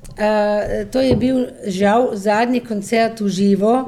To 0.91 1.01
je 1.01 1.15
bil 1.15 1.45
žal 1.67 2.15
zadnji 2.17 2.59
koncert 2.65 3.21
v 3.21 3.29
živo. 3.29 3.85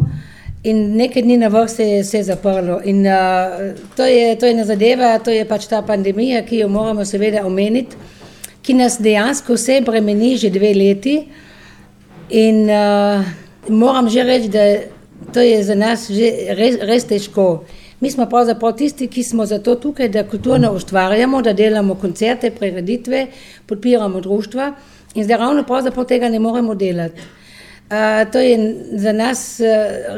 In 0.64 0.96
nekaj 0.98 1.22
dni 1.22 1.38
na 1.38 1.48
vrh 1.54 1.70
se 1.70 1.86
je 1.86 2.02
vse 2.02 2.24
zaprlo. 2.24 2.80
In 2.86 3.06
uh, 3.06 3.76
to, 3.96 4.06
je, 4.06 4.36
to 4.40 4.46
je 4.46 4.52
ena 4.52 4.66
zadeva, 4.66 5.20
to 5.20 5.32
je 5.32 5.46
pač 5.46 5.68
ta 5.70 5.82
pandemija, 5.86 6.42
ki 6.46 6.64
jo 6.64 6.70
moramo 6.70 7.06
seveda 7.06 7.46
omeniti, 7.46 7.96
ki 8.66 8.74
nas 8.74 8.98
dejansko 9.00 9.54
vse 9.54 9.82
bremeni 9.86 10.36
že 10.38 10.50
dve 10.50 10.74
leti. 10.74 11.18
In 12.30 12.66
uh, 12.66 13.22
moram 13.70 14.10
že 14.10 14.24
reči, 14.24 14.50
da 14.50 14.66
to 15.34 15.46
je 15.46 15.64
za 15.64 15.76
nas 15.76 16.10
že 16.10 16.56
res, 16.58 16.82
res 16.82 17.06
težko. 17.06 17.66
Mi 18.02 18.12
smo 18.12 18.26
pravzaprav 18.30 18.76
tisti, 18.78 19.08
ki 19.08 19.24
smo 19.24 19.46
zato 19.46 19.76
tukaj, 19.76 20.10
da 20.10 20.24
kulturno 20.24 20.74
ustvarjamo, 20.74 21.42
da 21.42 21.54
delamo 21.54 21.96
koncerte, 21.96 22.52
prireditve, 22.52 23.28
podpiramo 23.66 24.22
društva 24.22 24.74
in 25.16 25.24
zdaj 25.24 25.38
ravno 25.38 25.64
pravzaprav 25.64 26.06
tega 26.06 26.30
ne 26.30 26.40
moremo 26.40 26.76
delati. 26.76 27.37
Uh, 27.88 28.32
to 28.32 28.40
je 28.40 28.76
za 28.92 29.12
nas 29.16 29.60
uh, 29.64 29.68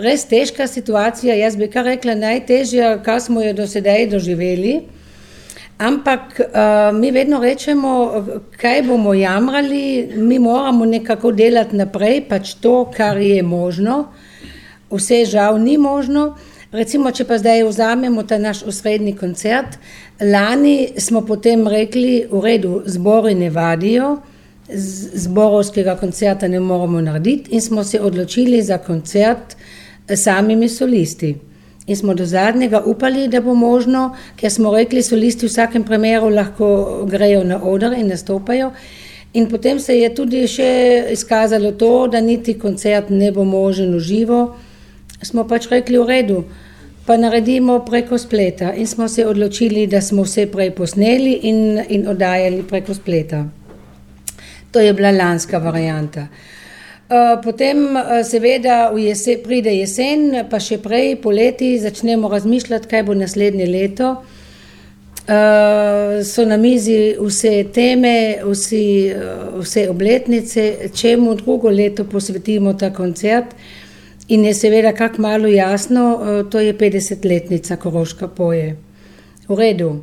res 0.01 0.23
težka 0.25 0.65
situacija. 0.67 1.35
Jaz 1.37 1.53
bi 1.55 1.67
kar 1.69 1.85
rekla, 1.85 2.15
najtežja, 2.17 2.95
kar 3.05 3.21
smo 3.21 3.43
jo 3.45 3.53
do 3.53 3.67
sedaj 3.69 4.07
doživeli. 4.09 4.79
Ampak 5.77 6.39
uh, 6.39 6.97
mi 6.97 7.11
vedno 7.11 7.37
rečemo, 7.39 7.91
kaj 8.57 8.81
bomo 8.87 9.13
jamrali, 9.13 10.09
mi 10.17 10.39
moramo 10.39 10.85
nekako 10.85 11.31
delati 11.31 11.77
naprej, 11.77 12.23
pač 12.29 12.55
to, 12.57 12.89
kar 12.95 13.21
je 13.21 13.43
možno. 13.43 14.07
Vse 14.89 15.21
žal 15.29 15.61
ni 15.61 15.77
možno. 15.77 16.33
Recimo, 16.71 17.11
če 17.13 17.27
pa 17.29 17.37
zdaj 17.37 17.63
vzamemo 17.69 18.25
ta 18.25 18.41
naš 18.41 18.63
osrednji 18.65 19.13
koncert, 19.17 19.77
lani 20.21 20.97
smo 20.97 21.21
potem 21.21 21.67
rekli, 21.67 22.25
v 22.31 22.41
redu, 22.43 22.81
zbori 22.85 23.37
ne 23.37 23.53
vadijo 23.53 24.17
zborovskega 24.73 25.95
koncerta 25.95 26.47
ne 26.47 26.59
moremo 26.59 27.01
narediti 27.01 27.51
in 27.51 27.61
smo 27.61 27.83
se 27.83 28.01
odločili 28.01 28.61
za 28.61 28.77
koncert 28.77 29.55
s 30.07 30.23
samimi 30.23 30.69
solisti. 30.69 31.35
In 31.87 31.95
smo 31.95 32.13
do 32.13 32.25
zadnjega 32.25 32.83
upali, 32.85 33.27
da 33.27 33.41
bo 33.41 33.53
možno, 33.55 34.15
ker 34.37 34.51
smo 34.51 34.75
rekli, 34.75 35.01
solisti 35.01 35.47
v 35.47 35.49
vsakem 35.49 35.83
primeru 35.83 36.29
lahko 36.29 37.05
grejo 37.09 37.43
na 37.43 37.63
oder 37.63 37.93
in 37.97 38.07
nastopajo. 38.07 38.71
In 39.33 39.49
potem 39.49 39.79
se 39.79 39.97
je 39.97 40.09
tudi 40.15 40.47
še 40.47 40.69
izkazalo 41.11 41.71
to, 41.71 42.07
da 42.07 42.21
niti 42.21 42.53
koncert 42.59 43.09
ne 43.09 43.31
bo 43.31 43.43
možen 43.43 43.95
v 43.95 43.99
živo. 43.99 44.39
Smo 45.21 45.47
pač 45.49 45.65
rekli 45.71 45.97
v 45.97 46.05
redu, 46.05 46.43
pa 47.05 47.17
naredimo 47.17 47.79
preko 47.85 48.17
spleta. 48.17 48.73
In 48.73 48.87
smo 48.87 49.07
se 49.07 49.25
odločili, 49.25 49.87
da 49.87 50.01
smo 50.01 50.23
vse 50.29 50.45
prej 50.45 50.71
posneli 50.77 51.39
in, 51.49 51.79
in 51.89 52.07
oddajali 52.07 52.63
preko 52.69 52.93
spleta. 52.93 53.47
To 54.71 54.79
je 54.79 54.93
bila 54.93 55.11
lanska 55.11 55.57
varijanta. 55.57 56.27
Uh, 57.09 57.41
potem, 57.43 57.77
uh, 57.95 58.19
seveda, 58.23 58.91
jesen, 58.97 59.39
pride 59.41 59.71
jesen, 59.73 60.27
pa 60.49 60.59
še 60.61 60.77
prej, 60.77 61.15
poleti, 61.23 61.71
začnemo 61.81 62.29
razmišljati, 62.29 62.89
kaj 62.91 63.03
bo 63.07 63.15
naslednje 63.17 63.65
leto. 63.65 64.11
Uh, 65.29 66.19
so 66.25 66.45
na 66.45 66.57
mizi 66.61 67.15
vse 67.17 67.63
teme, 67.73 68.13
vsi, 68.45 68.83
vse 69.57 69.87
obletnice, 69.89 70.67
čemu 70.93 71.33
drugo 71.41 71.73
leto 71.73 72.05
posvetimo 72.05 72.75
ta 72.77 72.91
koncert. 72.93 73.57
In 74.29 74.45
je 74.45 74.53
seveda, 74.53 74.93
kako 74.93 75.21
malo 75.25 75.49
jasno, 75.49 76.05
to 76.51 76.61
je 76.61 76.77
50-letnica 76.77 77.79
Koroška 77.81 78.27
poje. 78.27 78.75
V 79.47 79.57
redu 79.57 79.95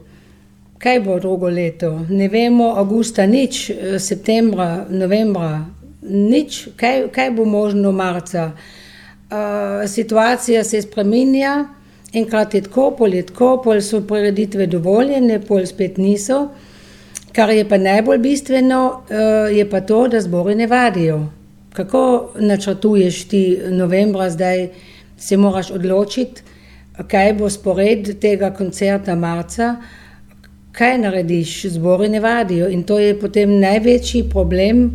kaj 0.78 1.00
bo 1.00 1.18
drugo 1.18 1.48
leto. 1.48 2.06
Ne 2.08 2.28
vemo, 2.28 2.74
avgusta 2.76 3.26
nič, 3.26 3.70
eh, 3.70 3.98
septembra, 3.98 4.86
novembra 4.90 5.64
nič, 6.02 6.68
kaj, 6.76 7.08
kaj 7.12 7.30
bo 7.30 7.44
možno 7.44 7.92
marca. 7.92 8.52
Uh, 9.26 9.88
situacija 9.90 10.64
se 10.64 10.82
spremenja, 10.82 11.64
enkrat 12.14 12.54
je 12.54 12.60
tako, 12.62 12.90
pol 12.98 13.14
je 13.14 13.24
tako, 13.26 13.60
pol 13.64 13.80
so 13.82 14.00
prireditve 14.06 14.66
dovoljene, 14.66 15.40
pol 15.40 15.66
spet 15.66 15.98
niso. 15.98 16.48
Kar 17.32 17.50
je 17.50 17.64
pa 17.68 17.76
najbolj 17.76 18.18
bistveno, 18.18 19.02
uh, 19.10 19.56
je 19.56 19.70
pa 19.70 19.80
to, 19.80 20.06
da 20.08 20.20
zbori 20.20 20.54
ne 20.54 20.66
vadijo. 20.66 21.26
Kako 21.72 22.30
načrtuješ 22.38 23.24
ti 23.28 23.58
novembra, 23.70 24.30
zdaj 24.30 24.68
se 25.18 25.36
moraš 25.36 25.70
odločiti, 25.70 26.42
kaj 27.08 27.32
bo 27.32 27.50
spored 27.50 28.18
tega 28.20 28.54
koncerta 28.54 29.14
marca. 29.14 29.74
Uh, 29.74 30.05
kaj 30.76 30.98
narediš, 30.98 31.66
zbori 31.72 32.08
ne 32.08 32.20
vadijo 32.20 32.68
in 32.68 32.82
to 32.82 32.98
je 32.98 33.14
potem 33.20 33.58
največji 33.60 34.26
problem. 34.30 34.90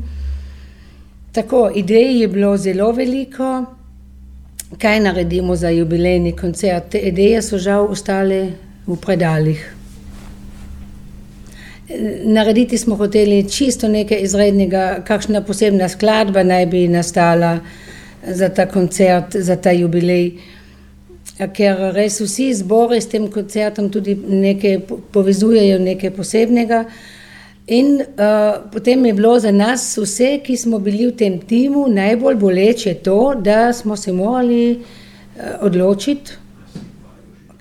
Tako, 1.31 1.71
idej 1.75 2.21
je 2.21 2.27
bilo 2.27 2.57
zelo 2.57 2.91
veliko, 2.91 3.65
kaj 4.77 4.99
naredimo 4.99 5.55
za 5.55 5.69
jubilejni 5.69 6.31
koncert. 6.31 6.89
Te 6.91 6.99
ideje 6.99 7.41
so 7.41 7.57
žal 7.57 7.87
ostale 7.91 8.41
v 8.87 8.97
predaljih. 9.01 9.75
Narediti 12.23 12.77
smo 12.77 12.95
hoteli 12.95 13.49
čisto 13.49 13.87
nekaj 13.87 14.21
izrednega, 14.23 15.03
kakšna 15.07 15.41
posebna 15.41 15.89
skladba 15.89 16.43
naj 16.43 16.65
bi 16.65 16.87
nastala 16.87 17.59
za 18.27 18.49
ta 18.49 18.65
koncert, 18.65 19.35
za 19.35 19.55
ta 19.55 19.71
jubilej 19.71 20.31
ker 21.47 21.91
res 21.95 22.19
vsi 22.21 22.51
zbori 22.53 23.01
s 23.01 23.09
tem 23.09 23.27
koncertom 23.31 23.89
tudi 23.89 24.15
nekaj 24.15 24.77
povezujejo, 25.13 25.79
nekaj 25.81 26.13
posebnega. 26.15 26.85
In 27.71 28.01
uh, 28.01 28.57
potem 28.73 29.05
je 29.05 29.13
bilo 29.13 29.39
za 29.39 29.51
nas, 29.51 29.97
vse, 29.97 30.39
ki 30.43 30.57
smo 30.57 30.79
bili 30.79 31.07
v 31.07 31.15
tem 31.15 31.39
timu, 31.39 31.85
najbolj 31.87 32.35
boleče 32.35 32.93
to, 33.05 33.33
da 33.37 33.73
smo 33.73 33.95
se 33.95 34.11
morali 34.11 34.75
uh, 34.75 35.65
odločiti, 35.65 36.31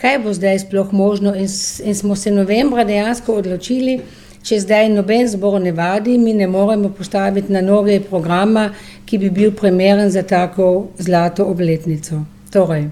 kaj 0.00 0.18
bo 0.24 0.32
zdaj 0.34 0.58
sploh 0.64 0.92
možno. 0.92 1.34
In, 1.34 1.46
in 1.84 1.94
smo 1.94 2.16
se 2.16 2.30
novembra 2.30 2.84
dejansko 2.84 3.36
odločili, 3.42 4.00
če 4.42 4.60
zdaj 4.64 4.88
noben 4.88 5.28
zbor 5.28 5.60
ne 5.60 5.72
vadi, 5.72 6.18
mi 6.18 6.32
ne 6.34 6.48
moremo 6.48 6.88
postaviti 6.96 7.52
na 7.52 7.60
noge 7.60 8.00
programa, 8.00 8.70
ki 9.04 9.18
bi 9.18 9.30
bil 9.30 9.52
primeren 9.52 10.10
za 10.10 10.22
tako 10.22 10.88
zlato 10.98 11.44
obletnico. 11.44 12.24
Torej, 12.50 12.88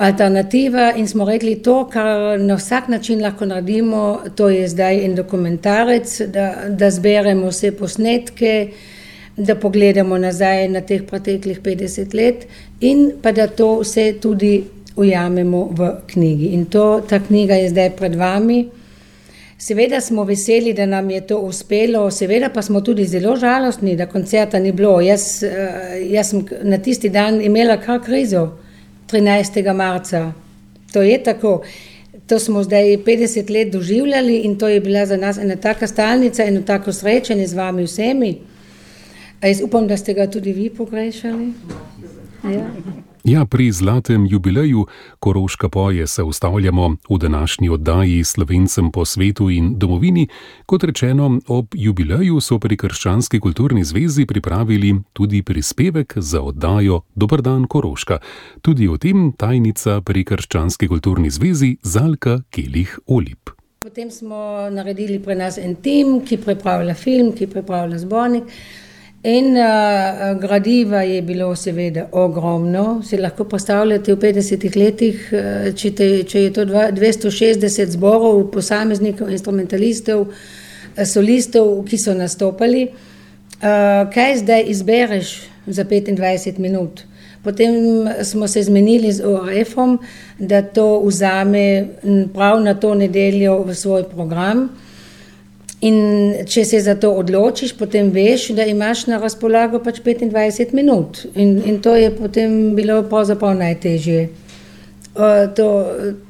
alternativa 0.00 0.92
in 0.96 1.08
smo 1.08 1.24
rekli 1.24 1.58
to, 1.62 1.84
kar 1.92 2.40
na 2.40 2.54
vsak 2.56 2.88
način 2.88 3.20
lahko 3.22 3.46
naredimo, 3.46 4.20
to 4.34 4.48
je 4.48 4.68
zdaj 4.68 5.04
en 5.04 5.14
dokumentarec, 5.14 6.20
da, 6.20 6.54
da 6.68 6.90
zberemo 6.90 7.50
vse 7.50 7.72
posnetke, 7.76 8.68
da 9.36 9.54
pogledamo 9.54 10.18
nazaj 10.18 10.68
na 10.68 10.80
teh 10.80 11.02
preteklih 11.06 11.60
50 11.60 12.14
let 12.16 12.46
in 12.80 13.10
pa 13.22 13.32
da 13.32 13.46
to 13.46 13.74
vse 13.80 14.12
tudi 14.22 14.64
ujamemo 14.96 15.68
v 15.76 15.90
knjigi. 16.06 16.46
In 16.56 16.64
to, 16.64 17.02
ta 17.08 17.20
knjiga 17.20 17.54
je 17.60 17.68
zdaj 17.68 17.90
pred 17.96 18.16
vami. 18.16 18.64
Seveda 19.58 20.00
smo 20.00 20.24
veseli, 20.24 20.72
da 20.72 20.86
nam 20.86 21.10
je 21.10 21.20
to 21.26 21.38
uspelo, 21.38 22.10
seveda 22.10 22.48
pa 22.48 22.62
smo 22.62 22.80
tudi 22.80 23.04
zelo 23.04 23.36
žalostni, 23.36 23.96
da 23.96 24.06
koncerta 24.06 24.58
ni 24.58 24.72
bilo. 24.72 25.00
Jaz, 25.00 25.42
eh, 25.42 26.00
jaz 26.08 26.30
sem 26.30 26.46
na 26.62 26.78
tisti 26.78 27.08
dan 27.08 27.42
imela 27.44 27.76
kar 27.76 28.00
krizo, 28.04 28.48
13. 29.12 29.74
marca. 29.74 30.32
To 30.92 31.02
je 31.02 31.22
tako. 31.22 31.62
To 32.26 32.38
smo 32.38 32.62
zdaj 32.62 32.82
50 32.82 33.50
let 33.50 33.72
doživljali 33.72 34.36
in 34.36 34.58
to 34.58 34.68
je 34.68 34.80
bila 34.80 35.06
za 35.06 35.16
nas 35.16 35.38
ena 35.38 35.56
taka 35.56 35.86
stalnica, 35.86 36.44
eno 36.44 36.62
tako 36.62 36.92
srečanje 36.92 37.46
z 37.46 37.54
vami 37.54 37.84
vsemi. 37.84 38.38
Jaz 39.42 39.62
upam, 39.62 39.88
da 39.88 39.96
ste 39.96 40.14
ga 40.14 40.26
tudi 40.30 40.52
vi 40.52 40.70
pogrešali. 40.70 41.52
Ja. 42.44 42.66
Ja, 43.24 43.44
pri 43.44 43.72
zlatem 43.72 44.26
jubileju 44.26 44.86
Koroška 45.18 45.68
poje 45.68 46.06
se 46.06 46.22
ustavljamo 46.22 46.96
v 47.10 47.18
današnji 47.18 47.68
oddaji 47.68 48.24
Slovencem 48.24 48.92
po 48.92 49.04
svetu 49.04 49.50
in 49.50 49.74
domovini. 49.78 50.28
Kot 50.66 50.84
rečeno, 50.84 51.40
ob 51.48 51.66
jubileju 51.74 52.40
so 52.40 52.58
pri 52.58 52.76
Krščanski 52.76 53.40
kulturni 53.40 53.84
zvezi 53.84 54.26
pripravili 54.26 54.94
tudi 55.12 55.42
prispevek 55.42 56.14
za 56.16 56.40
oddajo 56.40 57.00
Dobr 57.14 57.42
dan 57.42 57.66
Koroška. 57.66 58.18
Tudi 58.62 58.88
o 58.88 58.96
tem 58.96 59.32
tajnica 59.32 60.00
pri 60.00 60.24
Krščanski 60.24 60.88
kulturni 60.88 61.30
zvezi 61.30 61.76
Zalka 61.82 62.40
Kelih 62.50 62.98
Olip. 63.06 63.50
Potem 63.82 64.10
smo 64.10 64.70
naredili 64.70 65.18
pri 65.18 65.34
nas 65.34 65.58
en 65.58 65.74
tim, 65.74 66.20
ki 66.24 66.36
pripravlja 66.36 66.94
film, 66.94 67.32
ki 67.32 67.46
pripravlja 67.46 67.98
zbornik. 67.98 68.44
In 69.22 69.52
uh, 69.52 70.40
gradiva 70.40 71.02
je 71.02 71.22
bilo 71.22 71.56
seveda 71.56 72.06
ogromno. 72.12 73.02
Si 73.04 73.18
lahko 73.20 73.44
predstavljate 73.44 74.14
v 74.14 74.18
50 74.22 74.76
letih, 74.80 75.26
če, 75.76 75.90
te, 75.92 76.08
če 76.24 76.46
je 76.46 76.52
to 76.56 76.64
dva, 76.64 76.86
260 76.96 77.92
zborov, 77.98 78.46
posameznikov, 78.54 79.28
instrumentalistov, 79.28 80.24
solistov, 81.04 81.82
ki 81.84 82.00
so 82.00 82.16
nastopali. 82.16 82.86
Uh, 83.60 84.08
kaj 84.08 84.40
zdaj 84.40 84.64
izbereš 84.72 85.36
za 85.66 85.84
25 85.84 86.56
minut? 86.56 87.04
Potem 87.44 88.08
smo 88.24 88.48
se 88.48 88.62
zmenili 88.62 89.12
z 89.12 89.24
ORF-om, 89.24 89.98
da 90.38 90.62
to 90.62 91.00
vzame 91.04 91.88
prav 92.32 92.60
na 92.64 92.74
to 92.74 92.94
nedeljo 92.94 93.62
v 93.68 93.74
svoj 93.74 94.08
program. 94.08 94.70
In 95.80 95.96
če 96.44 96.64
se 96.68 96.80
za 96.84 96.92
to 97.00 97.14
odločiš, 97.16 97.72
potem 97.78 98.10
veš, 98.12 98.50
da 98.52 98.66
imaš 98.68 99.06
na 99.08 99.16
razpolago 99.20 99.80
pač 99.80 100.02
25 100.04 100.74
minut. 100.76 101.22
In, 101.34 101.56
in 101.64 101.80
to 101.80 101.94
je 101.96 102.10
potem 102.12 102.74
bilo 102.76 103.00
pravzaprav 103.08 103.56
najtežje. 103.56 104.28
To, 105.56 105.68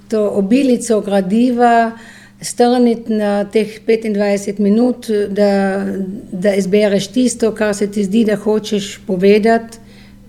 to 0.09 0.23
obilico 0.39 1.01
gradiva 1.03 1.93
strniti 2.41 3.13
na 3.13 3.45
teh 3.45 3.81
25 3.87 4.61
minut, 4.61 5.11
da, 5.29 5.85
da 6.33 6.55
izbereš 6.55 7.11
tisto, 7.13 7.51
kar 7.53 7.75
se 7.75 7.91
ti 7.91 8.05
zdi, 8.05 8.25
da 8.25 8.37
hočeš 8.37 9.01
povedati, 9.07 9.79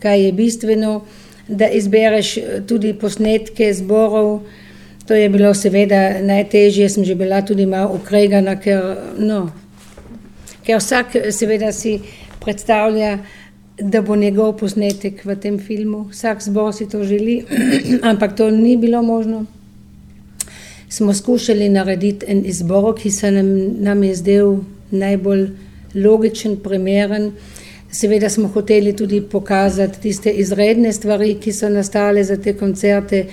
kaj 0.01 0.25
je 0.25 0.31
bistveno, 0.34 1.01
da 1.47 1.69
izbereš 1.69 2.38
tudi 2.67 2.93
posnetke 2.93 3.73
zborov. 3.73 4.41
To 5.12 5.15
je 5.15 5.30
bilo 5.30 5.50
seveda 5.52 6.21
najtežje, 6.24 6.86
sem 6.89 7.04
že 7.04 7.17
bila 7.19 7.41
tudi 7.43 7.65
malo 7.67 7.97
ukregana, 8.00 8.54
ker, 8.56 8.80
no, 9.19 9.50
ker 10.63 10.78
vsak 10.80 11.17
seveda 11.36 11.74
si 11.76 11.97
predstavlja, 12.39 13.17
da 13.76 14.00
bo 14.08 14.15
njegov 14.15 14.54
posnetek 14.62 15.26
v 15.28 15.36
tem 15.36 15.58
filmu, 15.60 16.06
vsak 16.13 16.39
zbor 16.39 16.71
si 16.71 16.88
to 16.88 17.04
želi, 17.04 17.41
ampak 18.10 18.38
to 18.39 18.47
ni 18.56 18.78
bilo 18.78 19.02
možno. 19.04 19.45
Smo 20.88 21.13
skušali 21.13 21.67
narediti 21.69 22.32
en 22.32 22.45
izbor, 22.45 22.95
ki 22.95 23.12
se 23.12 23.32
nam, 23.36 23.50
nam 23.84 24.04
je 24.04 24.15
zdel 24.15 24.62
najbolj 24.91 25.43
logičen, 25.95 26.56
primeren. 26.63 27.34
Seveda 27.91 28.30
smo 28.30 28.47
hoteli 28.47 28.95
tudi 28.95 29.19
pokazati 29.21 30.00
tiste 30.08 30.32
izredne 30.32 30.93
stvari, 30.93 31.36
ki 31.36 31.52
so 31.52 31.69
nastale 31.69 32.24
za 32.24 32.39
te 32.39 32.56
koncerte. 32.56 33.26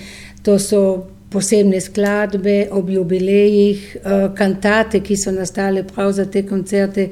To 0.43 0.59
so 0.59 0.83
posebne 1.31 1.81
skladbe 1.81 2.69
ob 2.71 2.89
jubilejih, 2.91 3.97
uh, 3.97 4.35
kantate, 4.35 5.03
ki 5.05 5.17
so 5.17 5.33
nastale 5.33 5.85
prav 5.85 6.13
za 6.13 6.25
te 6.25 6.43
koncerte. 6.47 7.09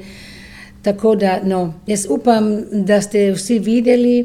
Tako 0.81 1.15
da, 1.15 1.39
no, 1.43 1.73
jaz 1.87 2.07
upam, 2.09 2.49
da 2.71 3.01
ste 3.01 3.31
vsi 3.35 3.59
videli, 3.59 4.17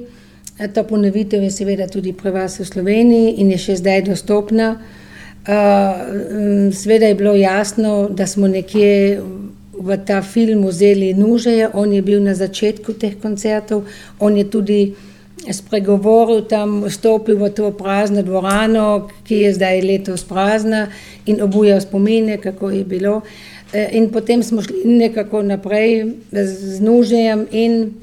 ta 0.75 0.85
ponovitev 0.85 1.43
je 1.43 1.51
seveda 1.51 1.89
tudi 1.91 2.13
pri 2.13 2.31
vas 2.31 2.59
v 2.61 2.67
Sloveniji 2.69 3.35
in 3.43 3.51
je 3.51 3.59
še 3.59 3.77
zdaj 3.81 4.05
dostopna. 4.09 4.75
Uh, 5.43 6.71
seveda 6.73 7.09
je 7.11 7.19
bilo 7.19 7.35
jasno, 7.35 8.09
da 8.09 8.27
smo 8.27 8.49
nekje 8.49 9.21
v 9.73 9.97
ta 10.07 10.23
film 10.23 10.67
vzeli 10.67 11.15
Nužeja, 11.15 11.71
on 11.75 11.93
je 11.93 12.03
bil 12.03 12.23
na 12.23 12.35
začetku 12.35 12.93
teh 12.93 13.17
koncertov, 13.19 13.89
on 14.21 14.37
je 14.37 14.45
tudi 14.45 14.95
spregovoril 15.51 16.45
tam, 16.47 16.85
stopil 16.91 17.39
v 17.39 17.51
to 17.51 17.71
prazno 17.75 18.23
dvorano, 18.23 19.09
ki 19.27 19.43
je 19.47 19.55
zdaj 19.55 19.83
letos 19.83 20.25
prazna 20.25 20.87
in 21.27 21.43
obujal 21.43 21.81
spomine, 21.81 22.39
kako 22.39 22.71
je 22.71 22.85
bilo. 22.85 23.21
E, 23.73 23.89
in 23.99 24.11
potem 24.11 24.43
smo 24.43 24.63
šli 24.63 24.85
nekako 24.85 25.43
naprej 25.43 26.15
z 26.31 26.81
nužejem 26.81 27.47
in 27.51 27.95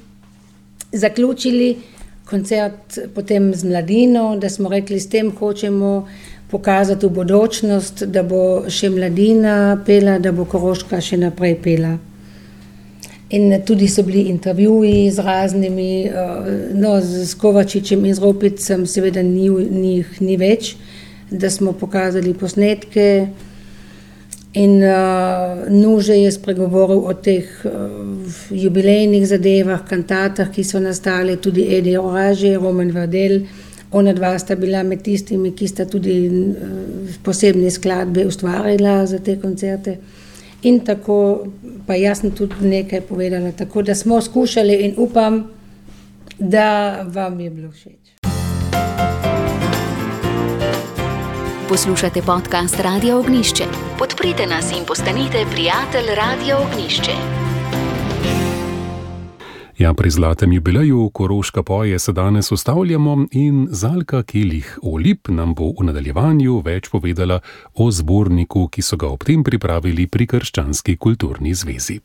zaključili 0.92 1.78
koncert 2.30 3.00
potem 3.16 3.54
z 3.54 3.64
mladino, 3.64 4.38
da 4.38 4.50
smo 4.50 4.70
rekli, 4.70 5.00
s 5.00 5.10
tem 5.10 5.32
hočemo 5.36 6.08
pokazati 6.52 7.06
v 7.06 7.10
bodočnost, 7.10 8.04
da 8.04 8.24
bo 8.24 8.70
še 8.70 8.90
mladina 8.90 9.80
pela, 9.86 10.20
da 10.20 10.32
bo 10.32 10.46
Koroška 10.46 11.02
še 11.02 11.18
naprej 11.18 11.58
pela. 11.64 11.98
In 13.30 13.62
tudi 13.66 13.88
so 13.88 14.04
bili 14.04 14.22
intervjuji 14.30 15.12
z 15.12 15.20
raznimi, 15.20 16.06
eh, 16.06 16.14
no, 16.74 17.02
z 17.02 17.36
Kovačičem 17.38 18.06
in 18.06 18.16
z 18.16 18.20
Ropicem, 18.20 18.88
seveda 18.88 19.22
ni, 19.22 19.50
ni, 19.50 20.06
ni 20.20 20.38
več, 20.38 20.76
da 21.30 21.50
smo 21.50 21.74
pokazali 21.74 22.34
posnetke. 22.34 23.28
In 24.54 24.82
uh, 24.82 25.70
Nuže 25.70 26.16
je 26.18 26.32
spregovoril 26.32 27.04
o 27.06 27.14
teh 27.14 27.46
uh, 27.70 27.72
jubilejnih 28.50 29.28
zadevah, 29.30 29.84
kantatah, 29.86 30.50
ki 30.50 30.64
so 30.66 30.82
nastale, 30.82 31.36
tudi 31.38 31.68
Edi 31.78 31.94
Oraže, 31.98 32.56
Roman 32.58 32.90
Vardel. 32.90 33.44
Ona 33.94 34.14
dva 34.14 34.34
sta 34.42 34.58
bila 34.58 34.82
med 34.84 35.04
tistimi, 35.06 35.52
ki 35.54 35.70
sta 35.70 35.86
tudi 35.86 36.16
uh, 36.26 37.14
posebne 37.22 37.70
skladbe 37.70 38.26
ustvarjala 38.26 39.06
za 39.06 39.22
te 39.22 39.38
koncerte. 39.38 40.00
In 40.62 40.80
tako, 40.84 41.48
pa 41.88 41.96
jaz 41.96 42.20
sem 42.20 42.32
tudi 42.36 42.68
nekaj 42.68 43.02
povedala, 43.02 43.52
tako 43.52 43.82
da 43.82 43.96
smo 43.96 44.22
skušali 44.22 44.74
in 44.74 44.94
upam, 44.98 45.48
da 46.40 47.02
vam 47.08 47.40
je 47.40 47.50
bilo 47.50 47.72
všeč. 47.72 48.00
Poslušate 51.70 52.22
podcast 52.22 52.80
Radio 52.80 53.20
Ognišče. 53.20 53.64
Podprite 54.00 54.46
nas 54.46 54.72
in 54.72 54.86
postanite 54.88 55.46
prijatelj 55.52 56.16
Radio 56.16 56.58
Ognišče. 56.58 57.49
Ja, 59.80 59.94
pri 59.94 60.10
zlatem 60.10 60.54
jubileju 60.54 61.10
Koroška 61.10 61.64
poje 61.64 62.00
se 62.00 62.12
danes 62.12 62.52
ustavljamo 62.52 63.28
in 63.32 63.68
Zalka 63.72 64.24
Kelih 64.24 64.80
Olip 64.84 65.28
nam 65.28 65.54
bo 65.56 65.70
v 65.80 65.86
nadaljevanju 65.88 66.58
več 66.66 66.90
povedala 66.92 67.38
o 67.76 67.88
zborniku, 67.92 68.66
ki 68.68 68.84
so 68.84 69.00
ga 69.00 69.08
ob 69.08 69.24
tem 69.24 69.44
pripravili 69.44 70.08
pri 70.08 70.28
Krščanski 70.28 70.98
kulturni 70.98 71.56
zvezi. 71.56 71.96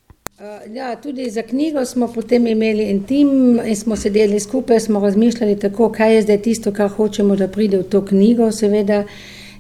Ja, 0.71 0.95
tudi 1.03 1.27
za 1.31 1.43
knjigo 1.43 1.85
smo 1.85 2.13
potem 2.15 2.47
imeli 2.47 2.87
en 2.93 3.03
tim 3.11 3.59
in 3.59 3.77
smo 3.77 3.97
sedeli 3.97 4.41
skupaj, 4.41 4.81
smo 4.81 5.03
razmišljali 5.03 5.59
tako, 5.59 5.91
kaj 5.91 6.15
je 6.15 6.23
zdaj 6.23 6.43
tisto, 6.43 6.73
kar 6.73 6.95
hočemo, 6.95 7.35
da 7.37 7.49
pride 7.49 7.83
v 7.83 7.91
to 7.91 8.07
knjigo. 8.07 8.53
Seveda 8.53 9.03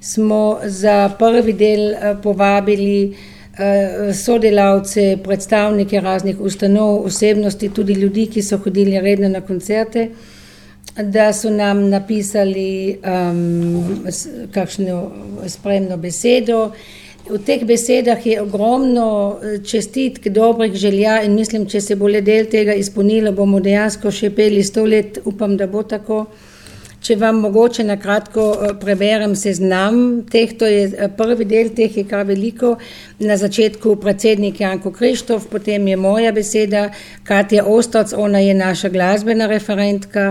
smo 0.00 0.58
za 0.62 1.10
prvi 1.18 1.52
del 1.52 1.94
povabili 2.22 2.98
Eh, 3.08 3.33
sodelavce, 4.14 5.18
predstavnike 5.24 6.00
raznih 6.00 6.40
ustanov, 6.40 7.04
osebnosti, 7.06 7.68
tudi 7.68 7.92
ljudi, 7.92 8.26
ki 8.26 8.42
so 8.42 8.58
hodili 8.58 9.00
redno 9.00 9.28
na 9.28 9.40
koncerte. 9.40 10.08
da 11.02 11.32
so 11.32 11.50
nam 11.50 11.88
napisali 11.88 12.98
um, 13.02 14.06
kakšno 14.52 15.10
spremno 15.46 15.96
besedo. 15.96 16.70
V 17.30 17.38
teh 17.40 17.64
besedah 17.64 18.26
je 18.26 18.40
ogromno 18.40 19.40
čestitk, 19.66 20.28
dobrih 20.28 20.74
želja 20.74 21.22
in 21.22 21.34
mislim, 21.34 21.66
če 21.66 21.80
se 21.80 21.96
bo 21.96 22.08
le 22.08 22.20
del 22.20 22.46
tega 22.46 22.74
izpolnilo, 22.74 23.32
bomo 23.32 23.60
dejansko 23.60 24.10
še 24.12 24.30
peli 24.30 24.62
sto 24.62 24.84
let, 24.84 25.18
upam, 25.24 25.56
da 25.56 25.66
bo 25.66 25.82
tako. 25.82 26.26
Če 27.04 27.18
vam 27.20 27.42
mogoče 27.44 27.84
na 27.84 27.98
kratko 28.00 28.44
preberem 28.80 29.34
seznam 29.36 30.22
teh, 30.24 30.54
to 30.56 30.64
je 30.64 31.08
prvi 31.18 31.44
del 31.44 31.68
teh 31.76 31.98
je 32.00 32.04
kar 32.08 32.22
veliko. 32.24 32.78
Na 33.20 33.36
začetku 33.36 33.98
predsednik 34.00 34.62
Janko 34.62 34.88
Krištof, 34.94 35.50
potem 35.52 35.84
je 35.90 35.98
moja 36.00 36.32
beseda, 36.32 36.86
Katja 37.28 37.66
Ostac, 37.68 38.14
ona 38.16 38.40
je 38.40 38.54
naša 38.56 38.88
glasbena 38.88 39.50
referentka. 39.52 40.30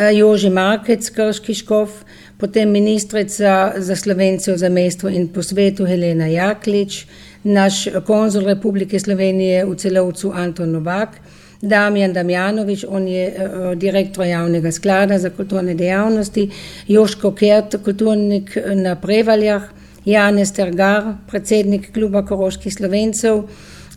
Joži 0.00 0.50
Markec, 0.50 1.06
Krški 1.14 1.54
škof, 1.60 2.02
potem 2.40 2.70
ministrica 2.72 3.74
za 3.78 3.96
Slovence 3.96 4.50
v 4.50 4.58
zamestvu 4.58 5.14
in 5.14 5.28
po 5.30 5.44
svetu 5.46 5.86
Helena 5.86 6.26
Jaklič, 6.26 7.04
naš 7.44 7.84
konzul 8.06 8.48
Republike 8.50 8.98
Slovenije 8.98 9.62
v 9.68 9.76
celovcu 9.78 10.32
Anton 10.34 10.72
Novak, 10.72 11.20
Damjan 11.62 12.12
Damjanovič, 12.12 12.84
on 12.88 13.08
je 13.08 13.26
uh, 13.28 13.72
direktor 13.78 14.26
javnega 14.26 14.72
sklada 14.72 15.18
za 15.18 15.30
kulturne 15.30 15.74
dejavnosti, 15.74 16.48
Joško 16.88 17.32
Kert, 17.32 17.76
kulturnik 17.84 18.56
na 18.74 18.94
Prevaljah, 18.96 19.62
Janez 20.04 20.52
Tergar, 20.52 21.14
predsednik 21.28 21.92
kluba 21.92 22.24
Koroških 22.26 22.74
Slovencev, 22.74 23.44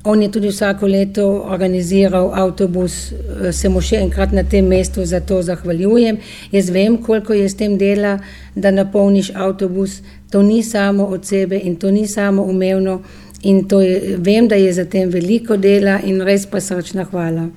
On 0.06 0.22
je 0.22 0.32
tudi 0.32 0.48
vsako 0.48 0.88
leto 0.88 1.44
organiziral 1.48 2.32
avtobus, 2.36 3.14
se 3.52 3.70
mu 3.70 3.80
še 3.82 4.02
enkrat 4.04 4.34
na 4.36 4.42
tem 4.44 4.66
mestu 4.68 5.06
za 5.08 5.22
to 5.24 5.38
zahvaljujem. 5.42 6.18
Jaz 6.52 6.72
vem, 6.76 6.98
koliko 7.00 7.34
je 7.34 7.48
s 7.50 7.56
tem 7.56 7.78
dela, 7.80 8.18
da 8.56 8.72
napolniš 8.72 9.32
avtobus. 9.36 10.02
To 10.32 10.42
ni 10.44 10.60
samo 10.64 11.06
od 11.06 11.26
sebe 11.26 11.56
in 11.56 11.76
to 11.80 11.92
ni 11.92 12.08
samo 12.08 12.44
umevno. 12.44 13.00
In 13.44 13.66
je, 13.82 14.18
vem, 14.18 14.48
da 14.48 14.56
je 14.56 14.74
za 14.74 14.86
tem 14.86 15.10
veliko 15.10 15.58
dela 15.58 16.00
in 16.04 16.22
res 16.22 16.46
pa 16.46 16.62
srčna 16.62 17.04
hvala. 17.12 17.50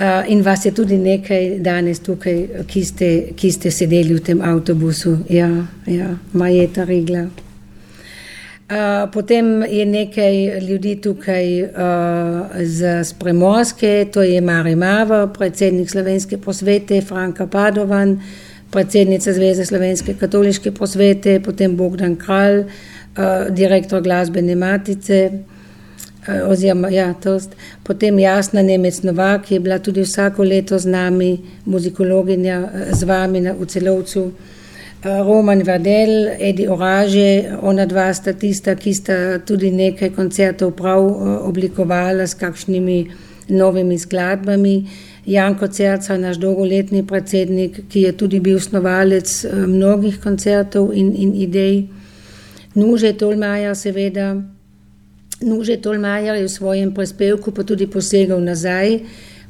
Uh, 0.00 0.24
in 0.32 0.42
vas 0.42 0.64
je 0.64 0.72
tudi 0.72 0.96
nekaj 0.96 1.58
danes 1.60 2.00
tukaj, 2.00 2.64
ki 2.66 2.84
ste, 2.84 3.10
ki 3.36 3.52
ste 3.52 3.70
sedeli 3.70 4.14
v 4.16 4.24
tem 4.24 4.40
avtobusu. 4.40 5.18
Ja, 5.28 5.50
ja, 5.86 6.16
Majeta 6.32 6.84
Rigla 6.84 7.28
potem 9.12 9.62
je 9.62 9.86
nekaj 9.86 10.60
ljudi 10.60 10.96
tukaj 11.02 11.62
uh, 11.62 11.70
z 12.62 13.14
Premorske, 13.18 14.06
to 14.12 14.22
je 14.22 14.40
Mari 14.40 14.76
Mava, 14.76 15.26
predsednik 15.26 15.90
slovenske 15.90 16.38
posvete, 16.38 17.00
Franka 17.00 17.46
Padovan, 17.46 18.20
predsednica 18.70 19.32
Zveze 19.32 19.66
slovenske 19.66 20.14
katoliške 20.14 20.70
posvete, 20.72 21.40
potem 21.40 21.76
Bogdan 21.76 22.16
Kralj, 22.16 22.60
uh, 22.60 22.99
direktor 23.50 24.02
glasbene 24.02 24.54
matice. 24.54 25.30
Oziroma, 26.46 26.90
ja, 26.92 27.14
tost. 27.14 27.56
Potem 27.82 28.18
Jasna 28.18 28.62
Nemec 28.62 29.02
Novak 29.02 29.50
je 29.50 29.60
bila 29.60 29.78
tudi 29.78 30.04
vsako 30.04 30.44
leto 30.44 30.78
z 30.78 30.86
nami, 30.86 31.38
muzikologinja 31.64 32.68
z 32.92 33.04
vami 33.04 33.40
na, 33.40 33.52
v 33.52 33.66
celovcu. 33.66 34.32
Roman 35.02 35.62
Vadel, 35.62 36.28
Edi 36.38 36.68
Oraže, 36.68 37.56
ona 37.62 37.86
dva 37.86 38.12
sta 38.14 38.32
tista, 38.32 38.74
ki 38.76 38.92
sta 38.94 39.14
tudi 39.46 39.70
nekaj 39.72 40.12
koncertov 40.12 40.74
prav 40.76 41.00
eh, 41.00 41.36
oblikovala 41.48 42.26
s 42.26 42.36
kakšnimi 42.36 43.06
novimi 43.48 43.98
skladbami. 43.98 44.84
Janko 45.26 45.68
Cerca, 45.68 46.18
naš 46.18 46.36
dolgoletni 46.36 47.06
predsednik, 47.06 47.80
ki 47.88 48.02
je 48.02 48.12
tudi 48.12 48.40
bil 48.40 48.60
snovalec 48.60 49.44
eh, 49.44 49.56
mnogih 49.66 50.20
koncertov 50.20 50.92
in, 50.92 51.14
in 51.16 51.32
idej. 51.34 51.88
Nuže 52.74 53.12
Tolmaja, 53.12 53.74
seveda. 53.74 54.36
Nuže 55.42 55.76
Tolmaja 55.76 56.34
je 56.34 56.46
v 56.46 56.52
svojem 56.52 56.94
prispevku 56.94 57.50
pa 57.50 57.64
tudi 57.64 57.86
posegal 57.86 58.38
nazaj 58.38 59.00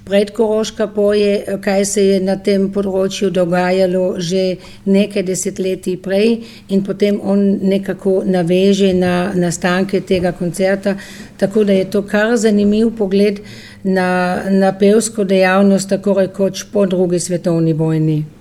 predkoroška 0.05 0.87
poje, 0.87 1.45
kaj 1.61 1.85
se 1.85 2.05
je 2.05 2.21
na 2.21 2.37
tem 2.37 2.69
področju 2.73 3.31
dogajalo 3.31 4.05
že 4.19 4.57
nekaj 4.87 5.23
desetletij 5.29 6.01
prej 6.03 6.41
in 6.69 6.83
potem 6.83 7.21
on 7.21 7.45
nekako 7.63 8.23
naveže 8.25 8.93
na 8.95 9.33
nastanke 9.35 10.01
tega 10.01 10.33
koncerta, 10.33 10.97
tako 11.37 11.65
da 11.65 11.73
je 11.73 11.91
to 11.91 12.03
kar 12.03 12.37
zanimiv 12.37 12.91
pogled 12.97 13.41
na, 13.85 14.43
na 14.51 14.73
pevsko 14.73 15.25
dejavnost, 15.25 15.89
tako 15.89 16.19
rekoč 16.21 16.65
po 16.73 16.87
drugi 16.87 17.21
svetovni 17.21 17.73
vojni. 17.73 18.40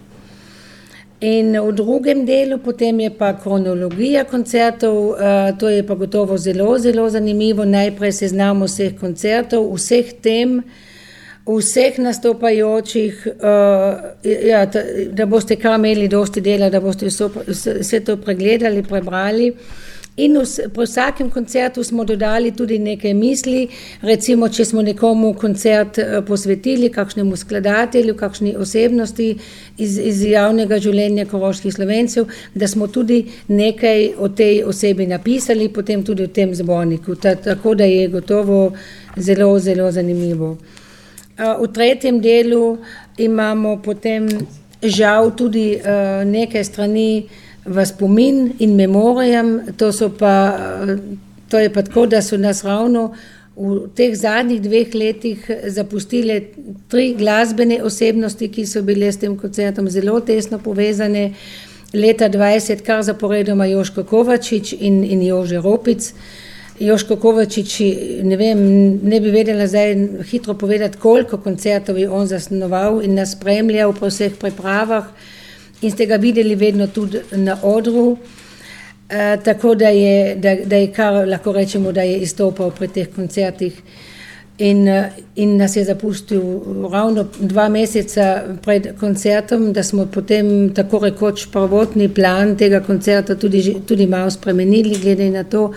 In 1.19 1.51
v 1.51 1.71
drugem 1.75 2.23
delu 2.25 2.57
potem 2.63 2.99
je 2.99 3.09
pa 3.11 3.33
kronologija 3.35 4.23
koncertov, 4.23 5.17
to 5.59 5.69
je 5.69 5.83
pa 5.83 5.95
gotovo 5.95 6.37
zelo, 6.37 6.77
zelo 6.79 7.09
zanimivo. 7.09 7.65
Najprej 7.65 8.13
seznamo 8.21 8.69
vseh 8.69 8.95
koncertov, 8.95 9.67
vseh 9.75 10.13
tem, 10.23 10.61
vseh 11.43 11.99
nastopajočih, 11.99 13.27
uh, 13.35 14.15
ja, 14.23 14.63
ta, 14.71 14.83
da 15.11 15.25
boste 15.25 15.59
kar 15.59 15.75
imeli 15.75 16.07
dosti 16.07 16.41
dela, 16.41 16.69
da 16.69 16.79
boste 16.79 17.09
vso, 17.11 17.27
vse 17.47 17.99
to 17.99 18.15
pregledali, 18.23 18.83
prebrali. 18.83 19.51
In 20.19 20.35
v, 20.35 20.43
po 20.75 20.83
vsakem 20.83 21.29
koncertu 21.31 21.83
smo 21.83 22.03
dodali 22.03 22.51
tudi 22.51 22.79
nekaj 22.79 23.13
misli, 23.13 23.67
recimo, 24.01 24.49
če 24.49 24.65
smo 24.65 24.83
nekomu 24.83 25.31
koncert 25.39 25.99
uh, 26.01 26.19
posvetili, 26.27 26.89
kakšnemu 26.91 27.37
skladatelju, 27.39 28.15
kakšni 28.19 28.55
osebnosti 28.59 29.29
iz, 29.77 29.97
iz 29.97 30.21
javnega 30.27 30.79
življenja 30.83 31.25
koroških 31.29 31.73
slovencev, 31.73 32.27
da 32.53 32.67
smo 32.67 32.89
tudi 32.91 33.21
nekaj 33.47 34.09
o 34.19 34.27
tej 34.29 34.63
osebi 34.67 35.07
napisali, 35.07 35.69
potem 35.71 36.03
tudi 36.03 36.27
v 36.27 36.33
tem 36.35 36.55
zborniku. 36.55 37.15
Ta, 37.15 37.37
tako 37.39 37.77
da 37.79 37.87
je 37.87 38.07
gotovo 38.11 38.61
zelo, 39.15 39.53
zelo 39.59 39.91
zanimivo. 39.91 40.57
V 41.39 41.67
tretjem 41.71 42.19
delu 42.19 42.77
imamo 43.17 43.77
potem 43.79 44.27
žal 44.83 45.31
tudi 45.35 45.79
nekaj 46.25 46.63
strani 46.63 47.11
v 47.65 47.85
spomin 47.85 48.53
in 48.59 48.75
memorijem. 48.75 49.59
To, 49.77 49.91
pa, 50.19 50.33
to 51.49 51.59
je 51.59 51.73
pa 51.73 51.81
tako, 51.81 52.05
da 52.05 52.21
so 52.21 52.37
nas 52.37 52.63
ravno 52.63 53.13
v 53.59 53.89
teh 53.95 54.15
zadnjih 54.15 54.61
dveh 54.61 54.93
letih 54.95 55.49
zapustile 55.67 56.41
tri 56.87 57.13
glasbene 57.19 57.81
osebnosti, 57.83 58.47
ki 58.47 58.65
so 58.65 58.81
bile 58.87 59.11
s 59.11 59.19
tem 59.19 59.35
koncertom 59.37 59.89
zelo 59.89 60.19
tesno 60.19 60.59
povezane. 60.63 61.33
Leta 61.93 62.27
20, 62.29 62.83
kar 62.85 63.01
zaporedoma 63.01 63.65
Joško 63.65 64.03
Kovačič 64.05 64.75
in, 64.77 65.01
in 65.03 65.23
Jože 65.25 65.57
Ropic. 65.57 66.11
Joško 66.79 67.17
Kovačič, 67.19 67.79
ne, 68.23 68.37
vem, 68.37 68.61
ne 69.03 69.19
bi 69.19 69.33
vedela 69.33 69.65
zdaj 69.67 69.95
hitro 70.29 70.53
povedati, 70.53 70.97
koliko 71.01 71.41
koncertov 71.41 71.97
je 71.97 72.09
on 72.09 72.27
zasnoval 72.29 73.01
in 73.03 73.17
nas 73.17 73.33
spremljal 73.33 73.93
po 73.97 74.07
vseh 74.07 74.37
pripravah 74.39 75.09
in 75.81 75.91
ste 75.91 76.05
ga 76.05 76.15
videli 76.15 76.55
vedno 76.55 76.87
tudi 76.87 77.19
na 77.31 77.57
odru. 77.63 78.17
E, 79.09 79.37
tako 79.43 79.75
da 79.75 79.89
je, 79.89 80.35
da, 80.35 80.55
da 80.65 80.75
je 80.75 80.91
kar 80.93 81.27
lahko 81.27 81.51
rečemo, 81.51 81.91
da 81.91 82.01
je 82.01 82.19
izstopal 82.19 82.71
pri 82.71 82.87
teh 82.87 83.07
koncertih 83.15 83.81
in, 84.57 84.87
in 85.35 85.57
nas 85.57 85.75
je 85.75 85.83
zapustil 85.83 86.41
ravno 86.91 87.25
dva 87.39 87.69
meseca 87.69 88.43
pred 88.61 88.87
koncertom, 88.99 89.73
da 89.73 89.83
smo 89.83 90.05
potem 90.05 90.73
tako 90.75 90.99
rekoč 90.99 91.47
prvotni 91.51 92.09
plan 92.13 92.57
tega 92.57 92.83
koncerta 92.85 93.35
tudi, 93.35 93.75
tudi 93.87 94.07
malo 94.07 94.29
spremenili 94.29 94.99
glede 95.01 95.29
na 95.29 95.43
to, 95.43 95.71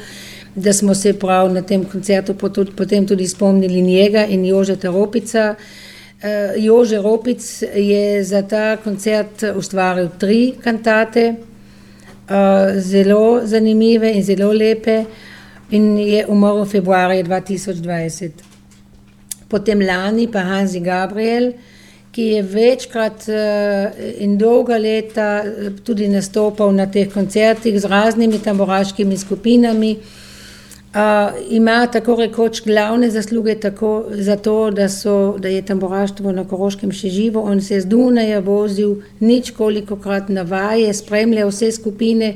da 0.54 0.72
smo 0.72 0.94
se 0.94 1.12
prav 1.18 1.52
na 1.52 1.62
tem 1.62 1.84
koncertu 1.84 2.34
potem 2.76 3.06
tudi 3.06 3.28
spomnili 3.28 3.80
njega 3.82 4.26
in 4.26 4.44
Jožeta 4.44 4.90
Ropica. 4.90 5.54
Uh, 5.58 5.91
Jože 6.56 6.98
Ropic 7.02 7.62
je 7.74 8.24
za 8.24 8.42
ta 8.42 8.76
koncert 8.76 9.42
ustvaril 9.56 10.08
tri 10.18 10.54
kantate, 10.62 11.34
uh, 12.30 12.78
zelo 12.78 13.40
zanimive 13.44 14.12
in 14.12 14.22
zelo 14.22 14.52
lepe, 14.52 15.04
in 15.70 15.98
je 15.98 16.24
umrl 16.28 16.64
februarja 16.64 17.24
2020. 17.24 18.30
Potem 19.48 19.80
lani 19.80 20.28
pa 20.30 20.44
Hansi 20.46 20.80
Gabriel, 20.80 21.52
ki 22.12 22.22
je 22.22 22.42
večkrat 22.42 23.26
uh, 23.28 24.00
in 24.22 24.38
dolga 24.38 24.78
leta 24.78 25.42
tudi 25.84 26.08
nastopal 26.08 26.70
na 26.72 26.86
teh 26.86 27.10
koncertih 27.10 27.80
z 27.80 27.84
raznimi 27.84 28.38
tamboraškimi 28.38 29.16
skupinami. 29.18 29.96
Uh, 30.92 30.98
ima 31.48 31.86
tako 31.86 32.16
rekoč 32.20 32.62
glavne 32.64 33.10
zasluge 33.10 33.54
tako 33.60 34.04
za 34.10 34.36
to, 34.36 34.70
da, 34.70 34.88
so, 34.88 35.36
da 35.38 35.48
je 35.48 35.62
tamboraštvo 35.62 36.32
na 36.32 36.44
Koroškem 36.44 36.92
še 36.92 37.08
živo. 37.08 37.40
On 37.40 37.60
se 37.60 37.74
je 37.74 37.80
z 37.80 37.88
Dunaja 37.88 38.40
vozil 38.40 38.98
nič 39.20 39.50
koliko 39.56 39.96
krat 39.96 40.28
na 40.28 40.42
vaje, 40.42 40.92
spremljal 40.94 41.48
vse 41.48 41.72
skupine 41.72 42.34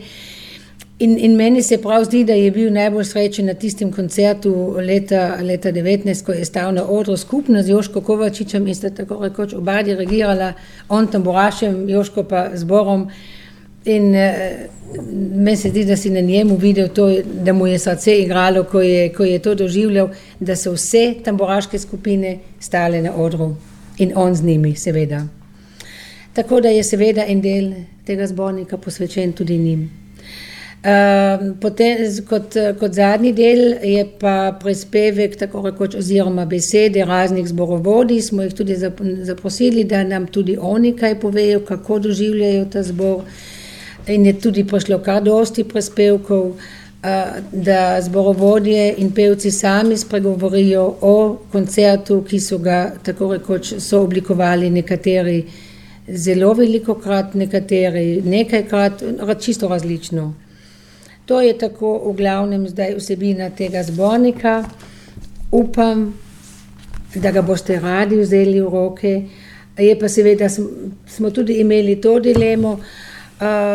In, 0.98 1.18
in 1.18 1.36
meni 1.36 1.62
se 1.62 1.76
prav 1.78 2.04
zdi, 2.04 2.22
da 2.24 2.32
je 2.32 2.50
bil 2.50 2.70
najbolj 2.72 3.04
srečen 3.04 3.50
na 3.50 3.54
tistem 3.54 3.90
koncertu 3.92 4.50
leta, 4.80 5.36
leta 5.44 5.68
19, 5.72 6.22
ko 6.24 6.32
je 6.32 6.44
stal 6.44 6.72
na 6.72 6.86
odru 6.88 7.16
skupno 7.20 7.62
z 7.62 7.68
Joško 7.68 8.00
Kovačičem 8.00 8.64
in 8.66 8.74
sta 8.74 8.90
tako 8.90 9.18
rekoč 9.20 9.52
oba 9.54 9.82
dirigirala, 9.84 10.54
on 10.88 11.10
tam 11.12 11.22
Borašem, 11.22 11.82
Joško 11.88 12.24
pa 12.24 12.46
zborom. 12.54 13.10
In 13.86 14.14
uh, 14.14 14.66
meni 15.34 15.56
se 15.56 15.68
zdi, 15.68 15.84
da 15.84 15.96
si 15.96 16.10
na 16.10 16.20
njemu 16.20 16.56
videl 16.56 16.88
to, 16.88 17.10
da 17.44 17.52
mu 17.52 17.66
je 17.66 17.78
srce 17.78 18.18
igralo, 18.18 18.64
ko 18.64 18.80
je, 18.80 19.12
ko 19.12 19.24
je 19.24 19.38
to 19.38 19.54
doživljal, 19.54 20.08
da 20.40 20.56
so 20.56 20.72
vse 20.72 21.14
tamboraške 21.24 21.78
skupine 21.78 22.38
stale 22.60 23.02
na 23.02 23.14
odru 23.14 23.54
in 23.98 24.12
on 24.14 24.34
z 24.34 24.42
njimi, 24.42 24.74
seveda. 24.76 25.26
Tako 26.32 26.60
da 26.60 26.68
je 26.68 26.82
seveda 26.84 27.24
en 27.26 27.40
del 27.40 27.70
tega 28.04 28.26
zbornika 28.26 28.76
posvečen 28.78 29.32
tudi 29.32 29.58
njim. 29.58 29.90
Uh, 30.86 31.54
potem, 31.60 31.98
kot, 32.28 32.54
kot 32.78 32.92
zadnji 32.94 33.32
del 33.32 33.62
je 33.82 34.04
pa 34.20 34.58
prispevek, 34.62 35.36
tako 35.36 35.62
rekoč, 35.70 35.94
oziroma 35.94 36.44
besede 36.46 37.04
raznih 37.04 37.48
zborovodij. 37.48 38.20
Smo 38.20 38.42
jih 38.42 38.54
tudi 38.54 38.76
zaprosili, 39.22 39.84
da 39.84 40.04
nam 40.04 40.26
tudi 40.26 40.58
oni 40.60 40.92
kaj 40.96 41.20
povejo, 41.20 41.60
kako 41.60 41.98
doživljajo 41.98 42.64
ta 42.64 42.82
zbor. 42.82 43.22
In 44.06 44.26
je 44.26 44.32
tudi 44.40 44.64
prišlo 44.64 44.98
kar 45.02 45.22
dosti 45.22 45.64
prispevkov, 45.64 46.44
uh, 46.46 46.56
da 47.52 48.00
zborovodje 48.02 48.94
in 48.98 49.12
pevci 49.12 49.50
sami 49.50 49.96
spregovorijo 49.96 50.96
o 51.00 51.38
koncertu, 51.52 52.22
ki 52.22 52.40
so 52.40 52.58
ga 52.58 52.92
tako 53.02 53.32
rekoč 53.32 53.74
so 53.78 54.02
oblikovali 54.02 54.70
nekateri 54.70 55.44
zelo 56.08 56.52
veliko 56.54 56.94
krat, 56.94 57.34
nekateri 57.34 58.22
nekajkrat, 58.24 59.02
čisto 59.40 59.68
različno. 59.68 60.34
To 61.26 61.40
je 61.40 61.58
tako 61.58 61.98
v 62.10 62.16
glavnem 62.16 62.68
zdaj 62.68 62.94
vsebina 62.98 63.50
tega 63.50 63.82
zbornika. 63.82 64.64
Upam, 65.52 66.14
da 67.14 67.30
ga 67.30 67.42
boste 67.42 67.80
radi 67.80 68.20
vzeli 68.20 68.60
v 68.60 68.70
roke. 68.70 69.22
Je 69.78 69.98
pa 69.98 70.08
seveda, 70.08 70.48
smo 71.06 71.30
tudi 71.30 71.58
imeli 71.60 72.00
to 72.00 72.18
dilemo. 72.20 72.78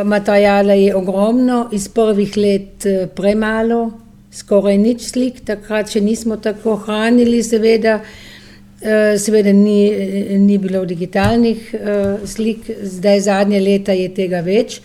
Materijala 0.05 0.73
je 0.73 0.95
ogromno, 0.95 1.69
iz 1.71 1.87
prvih 1.87 2.37
let 2.37 2.85
uh, 2.85 3.09
premalo, 3.15 3.91
skoraj 4.33 4.77
nič 4.77 5.05
slik, 5.11 5.43
takrat 5.45 5.91
še 5.93 6.01
nismo 6.01 6.39
tako 6.41 6.79
hranili, 6.81 7.43
seveda, 7.45 7.99
uh, 8.01 9.13
seveda 9.21 9.53
ni, 9.53 9.91
ni 10.41 10.57
bilo 10.57 10.81
digitalnih 10.85 11.69
uh, 11.77 12.25
slik, 12.25 12.71
zdaj 12.81 13.21
zadnje 13.27 13.61
leta 13.61 13.93
je 13.93 14.09
tega 14.17 14.41
več. 14.41 14.79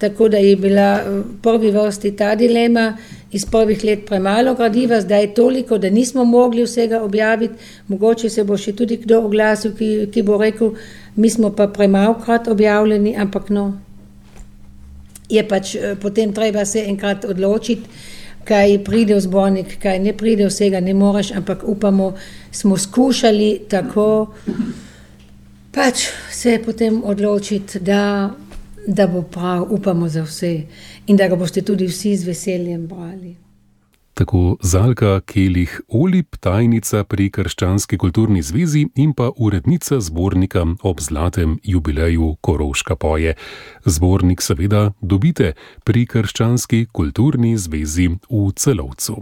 Tako 0.00 0.30
da 0.32 0.38
je 0.38 0.54
bila 0.56 1.02
v 1.04 1.24
prvi 1.42 1.74
vrsti 1.74 2.14
ta 2.16 2.30
dilema, 2.38 2.94
iz 3.32 3.44
prvih 3.44 3.82
let 3.84 4.06
premalo 4.06 4.54
gradiva, 4.54 5.00
zdaj 5.00 5.22
je 5.22 5.34
toliko, 5.34 5.78
da 5.78 5.90
nismo 5.90 6.24
mogli 6.24 6.62
vsega 6.64 7.02
objaviti. 7.02 7.54
Mogoče 7.88 8.30
se 8.30 8.44
bo 8.44 8.56
še 8.56 8.72
tudi 8.78 8.96
kdo 9.02 9.20
oglasil, 9.26 9.74
ki, 9.76 9.90
ki 10.14 10.22
bo 10.22 10.38
rekel, 10.40 10.72
mi 11.16 11.30
smo 11.30 11.50
pa 11.52 11.68
premalkrat 11.68 12.48
objavljeni, 12.48 13.12
ampak 13.18 13.50
no, 13.50 13.72
je 15.30 15.48
pač 15.48 15.74
eh, 15.74 15.94
potem 16.00 16.32
treba 16.32 16.64
se 16.64 16.84
enkrat 16.88 17.24
odločiti, 17.24 17.88
kaj 18.44 18.78
pride 18.84 19.14
v 19.14 19.20
zbornik, 19.20 19.78
kaj 19.82 19.98
ne 19.98 20.12
pride, 20.16 20.46
vsega 20.48 20.80
ne 20.80 20.94
moreš, 20.94 21.32
ampak 21.36 21.64
upamo, 21.64 22.14
smo 22.50 22.76
skušali 22.76 23.66
tako 23.68 24.34
pač 25.70 26.08
se 26.32 26.58
potem 26.64 27.02
odločiti, 27.04 27.78
da 27.80 28.30
da 28.86 29.06
bo 29.06 29.22
prav, 29.22 29.66
upamo 29.70 30.08
za 30.08 30.22
vse 30.22 30.62
in 31.06 31.16
da 31.16 31.28
ga 31.28 31.36
boste 31.36 31.62
tudi 31.62 31.86
vsi 31.86 32.16
z 32.16 32.26
veseljem 32.26 32.86
brali. 32.86 33.36
Tako 34.20 34.56
Zalka 34.62 35.20
Kelih 35.20 35.80
Olip, 35.88 36.36
tajnica 36.40 37.04
pri 37.08 37.30
Krščanski 37.32 37.96
kulturni 37.98 38.42
zvezi 38.44 38.82
in 39.00 39.14
pa 39.16 39.30
urednica 39.36 39.96
zbornika 40.00 40.66
ob 40.82 41.00
zlatem 41.00 41.54
jubileju 41.64 42.36
Koroška 42.40 42.96
poje. 42.96 43.34
Zbornik 43.84 44.44
seveda 44.44 44.92
dobite 45.00 45.54
pri 45.84 46.04
Krščanski 46.06 46.82
kulturni 46.92 47.56
zvezi 47.56 48.10
v 48.28 48.52
celovcu. 48.56 49.16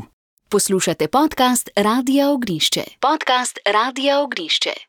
Poslušate 0.51 1.09
podcast 1.09 1.71
Radia 1.77 2.31
Ognišče. 2.31 2.85
Podcast 2.99 3.59
Radia 3.67 4.19
Ognišče. 4.19 4.88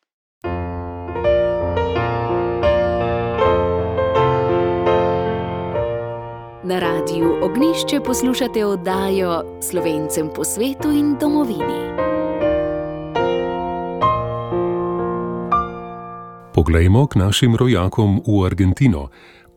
Na 6.70 6.80
radiju 6.80 7.34
Ognišče 7.42 8.00
poslušate 8.06 8.66
oddajo 8.66 9.44
Slovencem 9.62 10.30
po 10.36 10.44
svetu 10.44 10.92
in 10.92 11.18
domovini. 11.22 11.82
Poglejmo 16.54 17.08
k 17.08 17.16
našim 17.16 17.56
rojakom 17.56 18.22
v 18.28 18.46
Argentino. 18.46 19.08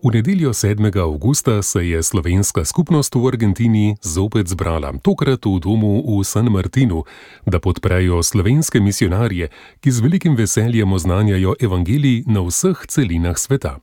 V 0.02 0.10
nedeljo 0.10 0.50
7. 0.50 0.98
avgusta 0.98 1.62
se 1.62 1.86
je 1.86 2.02
slovenska 2.02 2.64
skupnost 2.64 3.14
v 3.14 3.28
Argentini 3.28 3.96
zopet 4.02 4.48
zbrala, 4.48 4.92
tokrat 5.02 5.46
v 5.46 5.60
domu 5.62 6.02
v 6.02 6.24
San 6.26 6.50
Martinu, 6.50 7.04
da 7.46 7.60
podprejo 7.62 8.22
slovenske 8.22 8.80
misionarje, 8.80 9.46
ki 9.80 9.90
z 9.90 10.00
velikim 10.02 10.34
veseljem 10.34 10.92
oznanjajo 10.92 11.54
evangelij 11.60 12.26
na 12.26 12.42
vseh 12.42 12.82
celinah 12.88 13.38
sveta. 13.38 13.78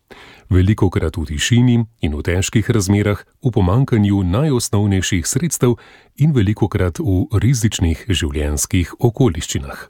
Veliko 0.50 0.90
krat 0.90 1.16
v 1.16 1.24
tišini 1.24 1.88
in 2.04 2.12
v 2.12 2.20
težkih 2.20 2.68
razmerah, 2.68 3.24
v 3.40 3.52
pomankanju 3.56 4.20
najosnovnejših 4.24 5.24
sredstev 5.24 5.80
in 6.20 6.36
veliko 6.36 6.68
krat 6.68 7.00
v 7.00 7.32
rizičnih 7.32 8.12
življenjskih 8.12 8.92
okoliščinah. 9.00 9.88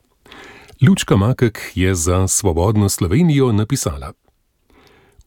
Lučka 0.86 1.18
Makek 1.18 1.74
je 1.74 1.90
za 1.96 2.28
Svobodno 2.30 2.86
Slovenijo 2.86 3.50
napisala. 3.52 4.14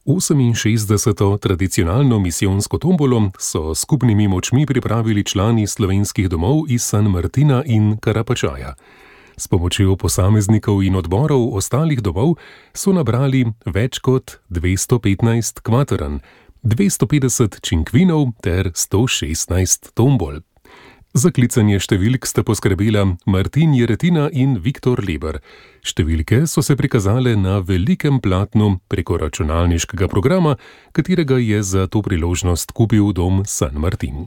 68. 0.05 1.37
tradicionalno 1.39 2.19
misijonsko 2.19 2.77
tombolo 2.77 3.31
so 3.39 3.75
skupnimi 3.75 4.27
močmi 4.27 4.65
pripravili 4.65 5.23
člani 5.23 5.67
slovenskih 5.67 6.29
domov 6.29 6.61
iz 6.69 6.83
San 6.83 7.05
Martina 7.05 7.63
in 7.65 7.97
Karapačaja. 7.97 8.75
S 9.37 9.47
pomočjo 9.47 9.95
posameznikov 9.95 10.83
in 10.83 10.95
odborov 10.95 11.55
ostalih 11.55 12.01
domov 12.01 12.35
so 12.73 12.93
nabrali 12.93 13.45
več 13.65 13.99
kot 13.99 14.37
215 14.49 15.61
kvateran, 15.63 16.19
250 16.63 17.61
činkvinov 17.61 18.27
ter 18.41 18.71
116 18.75 19.93
tombol. 19.93 20.41
Za 21.13 21.29
klicanje 21.29 21.77
številk 21.77 22.25
sta 22.25 22.41
poskrbela 22.41 23.03
Martin 23.29 23.75
Jeretina 23.77 24.31
in 24.33 24.55
Viktor 24.65 24.97
Leber. 25.05 25.37
Številke 25.85 26.47
so 26.49 26.63
se 26.65 26.73
prikazale 26.73 27.35
na 27.37 27.59
velikem 27.61 28.17
platnu 28.17 28.79
preko 28.89 29.19
računalniškega 29.21 30.09
programa, 30.09 30.55
katerega 30.89 31.37
je 31.37 31.61
za 31.61 31.85
to 31.85 32.01
priložnost 32.01 32.73
kupil 32.73 33.13
dom 33.13 33.43
San 33.45 33.77
Martin. 33.77 34.25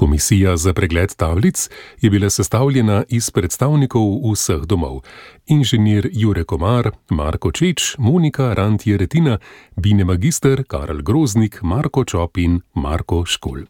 Komisija 0.00 0.56
za 0.56 0.72
pregled 0.72 1.14
tablic 1.14 1.68
je 2.00 2.10
bila 2.10 2.30
sestavljena 2.30 3.02
iz 3.08 3.30
predstavnikov 3.30 4.32
vseh 4.32 4.60
domov: 4.64 5.00
inženir 5.46 6.08
Jure 6.12 6.44
Komar, 6.44 6.90
Marko 7.10 7.52
Čeč, 7.52 7.98
Monika 7.98 8.54
Rantje 8.54 8.96
Retina, 8.96 9.38
Bine 9.76 10.04
Magister, 10.04 10.64
Karl 10.64 11.02
Groznik, 11.02 11.62
Marko 11.62 12.04
Čop 12.04 12.38
in 12.38 12.60
Marko 12.74 13.26
Škol. 13.26 13.68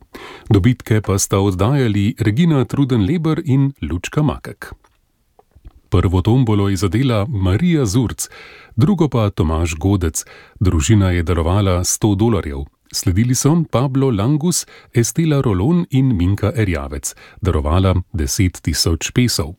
Dobitke 0.48 1.00
pa 1.00 1.18
sta 1.18 1.38
oddajali 1.38 2.14
Regina 2.18 2.64
Truden 2.64 3.04
Leber 3.06 3.42
in 3.44 3.72
Lučka 3.82 4.22
Makek. 4.22 4.72
Prvo 5.88 6.22
tombolo 6.22 6.68
je 6.68 6.76
zadela 6.76 7.26
Marija 7.28 7.86
Zurc, 7.86 8.28
drugo 8.76 9.08
pa 9.08 9.30
Tomaš 9.30 9.74
Godec, 9.74 10.24
družina 10.60 11.10
je 11.10 11.22
darovala 11.22 11.80
100 11.80 12.16
dolarjev. 12.16 12.79
Sledili 12.92 13.34
so 13.34 13.64
Pablo 13.70 14.10
Langus, 14.10 14.66
Estela 14.92 15.40
Rolon 15.40 15.86
in 15.90 16.16
Minka 16.16 16.52
Erjavec, 16.56 17.14
darovala 17.40 17.94
10 18.12 18.60
tisoč 18.62 19.10
pesov. 19.14 19.54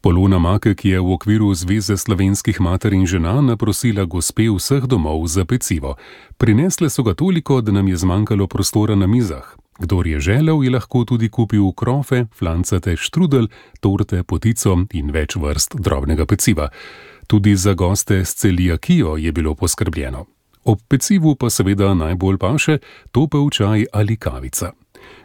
Polona 0.00 0.38
Makek 0.38 0.84
je 0.84 1.00
v 1.00 1.12
okviru 1.12 1.54
Zveze 1.54 1.96
slovenskih 1.96 2.60
mater 2.60 2.92
in 2.94 3.06
žena 3.06 3.40
naprosila 3.40 4.04
gospe 4.04 4.50
vseh 4.50 4.86
domov 4.86 5.26
za 5.26 5.44
pecivo. 5.44 5.96
Prinesle 6.36 6.90
so 6.90 7.02
ga 7.02 7.14
toliko, 7.14 7.60
da 7.60 7.72
nam 7.72 7.88
je 7.88 7.96
zmanjkalo 7.96 8.46
prostora 8.46 8.94
na 8.94 9.06
mizah. 9.06 9.56
Kdor 9.78 10.06
je 10.06 10.20
želel, 10.20 10.64
je 10.64 10.70
lahko 10.70 11.04
tudi 11.04 11.28
kupil 11.28 11.72
krofe, 11.72 12.26
flancate, 12.34 12.96
štrudel, 12.96 13.48
torte, 13.80 14.22
potico 14.22 14.78
in 14.92 15.10
več 15.10 15.36
vrst 15.36 15.78
drobnega 15.78 16.26
peciva. 16.26 16.70
Tudi 17.26 17.56
za 17.56 17.74
goste 17.74 18.24
s 18.24 18.34
celijakijo 18.34 19.16
je 19.16 19.32
bilo 19.32 19.54
poskrbljeno. 19.54 20.35
Ob 20.66 20.80
pecivu 20.88 21.36
pa 21.38 21.46
seveda 21.50 21.94
najbolj 21.94 22.38
paše 22.42 22.78
topel 23.14 23.50
čaj 23.50 23.84
ali 23.92 24.16
kavica. 24.16 24.72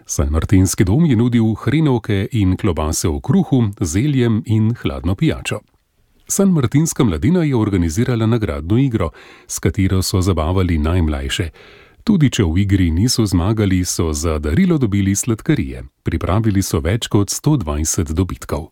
San 0.05 0.29
Martinski 0.29 0.85
dom 0.85 1.05
je 1.05 1.15
nudil 1.15 1.55
hrenovke 1.63 2.27
in 2.31 2.57
klobase 2.57 3.07
v 3.09 3.17
kruhu, 3.19 3.71
zeljem 3.81 4.43
in 4.45 4.75
hladno 4.75 5.15
pijačo. 5.15 5.59
San 6.27 6.51
Martinska 6.53 7.03
mladina 7.03 7.43
je 7.43 7.55
organizirala 7.55 8.25
nagradno 8.25 8.77
igro, 8.77 9.09
s 9.47 9.59
katero 9.59 10.01
so 10.01 10.21
zabavali 10.21 10.77
najmlajše. 10.77 11.49
Tudi 12.03 12.29
če 12.29 12.43
v 12.43 12.61
igri 12.61 12.91
niso 12.91 13.25
zmagali, 13.25 13.85
so 13.85 14.13
za 14.13 14.39
darilo 14.39 14.77
dobili 14.77 15.15
sladkarije. 15.15 15.83
Pripravili 16.03 16.61
so 16.61 16.79
več 16.79 17.07
kot 17.07 17.29
120 17.29 18.13
dobitkov. 18.13 18.69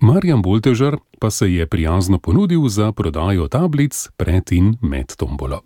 Marjan 0.00 0.42
Boltežar 0.42 0.98
pa 1.20 1.30
se 1.30 1.48
je 1.52 1.66
prijazno 1.66 2.18
ponudil 2.18 2.68
za 2.68 2.92
prodajo 2.92 3.48
tablic 3.48 4.08
pred 4.16 4.52
in 4.52 4.76
med 4.82 5.16
tombolo. 5.16 5.62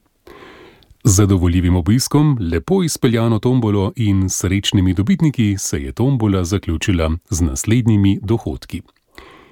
Zadovoljivim 1.04 1.76
obiskom, 1.76 2.38
lepo 2.52 2.82
izpeljano 2.82 3.38
tombolo 3.38 3.92
in 3.96 4.30
srečnimi 4.30 4.94
dobitniki 4.94 5.56
se 5.58 5.82
je 5.82 5.92
tombola 5.92 6.44
zaključila 6.44 7.10
z 7.30 7.40
naslednjimi 7.40 8.18
dohodki. 8.22 8.82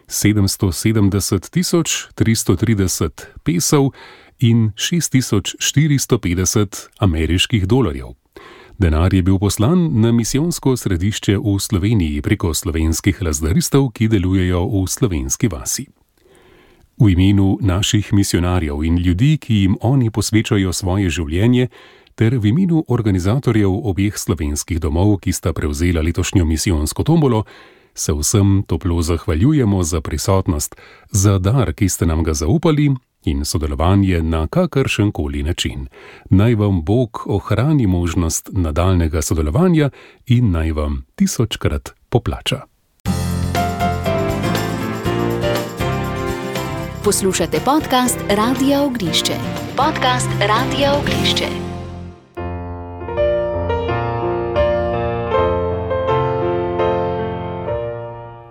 770 0.06 2.08
330 2.14 3.24
pesov 3.44 3.90
in 4.38 4.72
6450 4.76 6.88
ameriških 6.98 7.66
dolarjev. 7.66 8.06
Denar 8.78 9.14
je 9.14 9.22
bil 9.22 9.38
poslan 9.38 10.00
na 10.00 10.12
misijonsko 10.12 10.76
središče 10.76 11.38
v 11.38 11.58
Sloveniji 11.60 12.22
preko 12.22 12.54
slovenskih 12.54 13.22
lazdaristov, 13.22 13.90
ki 13.90 14.08
delujejo 14.08 14.66
v 14.66 14.86
slovenski 14.86 15.48
vasi. 15.48 15.86
V 17.00 17.12
imenu 17.12 17.58
naših 17.60 18.12
misionarjev 18.12 18.84
in 18.84 18.96
ljudi, 18.98 19.36
ki 19.38 19.54
jim 19.54 19.76
oni 19.80 20.10
posvečajo 20.10 20.72
svoje 20.72 21.10
življenje, 21.10 21.68
ter 22.18 22.34
v 22.34 22.50
imenu 22.50 22.82
organizatorjev 22.88 23.70
obeh 23.86 24.16
slovenskih 24.18 24.80
domov, 24.82 25.20
ki 25.22 25.32
sta 25.32 25.52
prevzela 25.54 26.02
letošnjo 26.02 26.44
misijonsko 26.44 27.04
tombolo, 27.06 27.44
se 27.94 28.12
vsem 28.12 28.62
toplo 28.66 29.02
zahvaljujemo 29.02 29.82
za 29.82 30.00
prisotnost, 30.00 30.74
za 31.10 31.38
dar, 31.38 31.72
ki 31.72 31.88
ste 31.88 32.06
nam 32.06 32.22
ga 32.22 32.34
zaupali 32.34 32.90
in 33.24 33.44
sodelovanje 33.44 34.22
na 34.22 34.46
kakršen 34.46 35.12
koli 35.12 35.42
način. 35.42 35.86
Naj 36.30 36.54
vam 36.54 36.82
Bog 36.84 37.22
ohrani 37.26 37.86
možnost 37.86 38.50
nadaljnega 38.52 39.22
sodelovanja 39.22 39.90
in 40.26 40.50
naj 40.50 40.72
vam 40.72 41.04
tisočkrat 41.14 41.94
poplača. 42.08 42.77
Poslušate 47.08 47.56
podcast 47.64 48.20
Radio 48.28 48.84
Ognišče. 48.84 49.32
Podcast 49.76 50.28
Radio 50.40 50.88
Ognišče. 51.00 51.44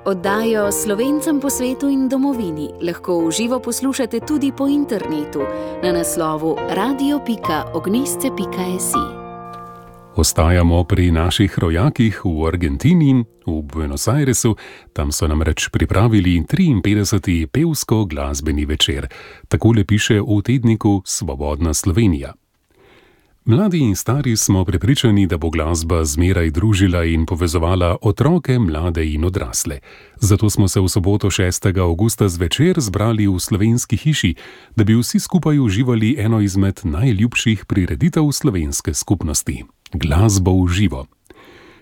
Oddajo 0.05 0.71
slovencem 0.71 1.39
po 1.39 1.49
svetu 1.49 1.89
in 1.89 2.09
domovini 2.09 2.69
lahko 2.81 3.27
v 3.27 3.31
živo 3.31 3.59
poslušate 3.59 4.19
tudi 4.19 4.51
po 4.51 4.67
internetu 4.67 5.41
na 5.83 5.91
naslovu 5.91 6.57
radio.ognisce.si. 6.69 9.16
Ostajamo 10.17 10.83
pri 10.83 11.11
naših 11.11 11.59
rojakih 11.59 12.25
v 12.25 12.47
Argentini, 12.49 13.21
v 13.45 13.61
Buenos 13.61 14.07
Airesu, 14.09 14.55
tam 14.93 15.11
so 15.13 15.27
nam 15.29 15.45
reč 15.45 15.69
pripravili 15.69 16.41
53. 16.41 17.45
pevsko-glasbeni 17.45 18.65
večer. 18.65 19.07
Takole 19.47 19.85
piše 19.85 20.17
v 20.17 20.41
tedniku 20.41 21.05
Svobodna 21.05 21.73
Slovenija. 21.73 22.33
Mladi 23.45 23.79
in 23.79 23.95
stari 23.95 24.37
smo 24.37 24.65
prepričani, 24.65 25.27
da 25.27 25.37
bo 25.37 25.49
glasba 25.49 26.05
zmeraj 26.05 26.49
družila 26.51 27.05
in 27.05 27.25
povezovala 27.25 27.97
otroke, 28.01 28.59
mlade 28.59 29.05
in 29.05 29.23
odrasle. 29.23 29.79
Zato 30.15 30.49
smo 30.49 30.67
se 30.67 30.79
v 30.79 30.89
soboto 30.89 31.27
6. 31.27 31.79
augusta 31.79 32.27
zvečer 32.27 32.75
zbrali 32.79 33.27
v 33.27 33.39
slovenski 33.39 33.97
hiši, 33.97 34.35
da 34.75 34.83
bi 34.83 34.95
vsi 34.95 35.19
skupaj 35.19 35.59
uživali 35.59 36.15
eno 36.19 36.41
izmed 36.41 36.81
najljubših 36.83 37.65
prireditev 37.65 38.31
slovenske 38.31 38.93
skupnosti- 38.93 39.63
glasbo 39.93 40.63
v 40.63 40.67
živo. 40.69 41.05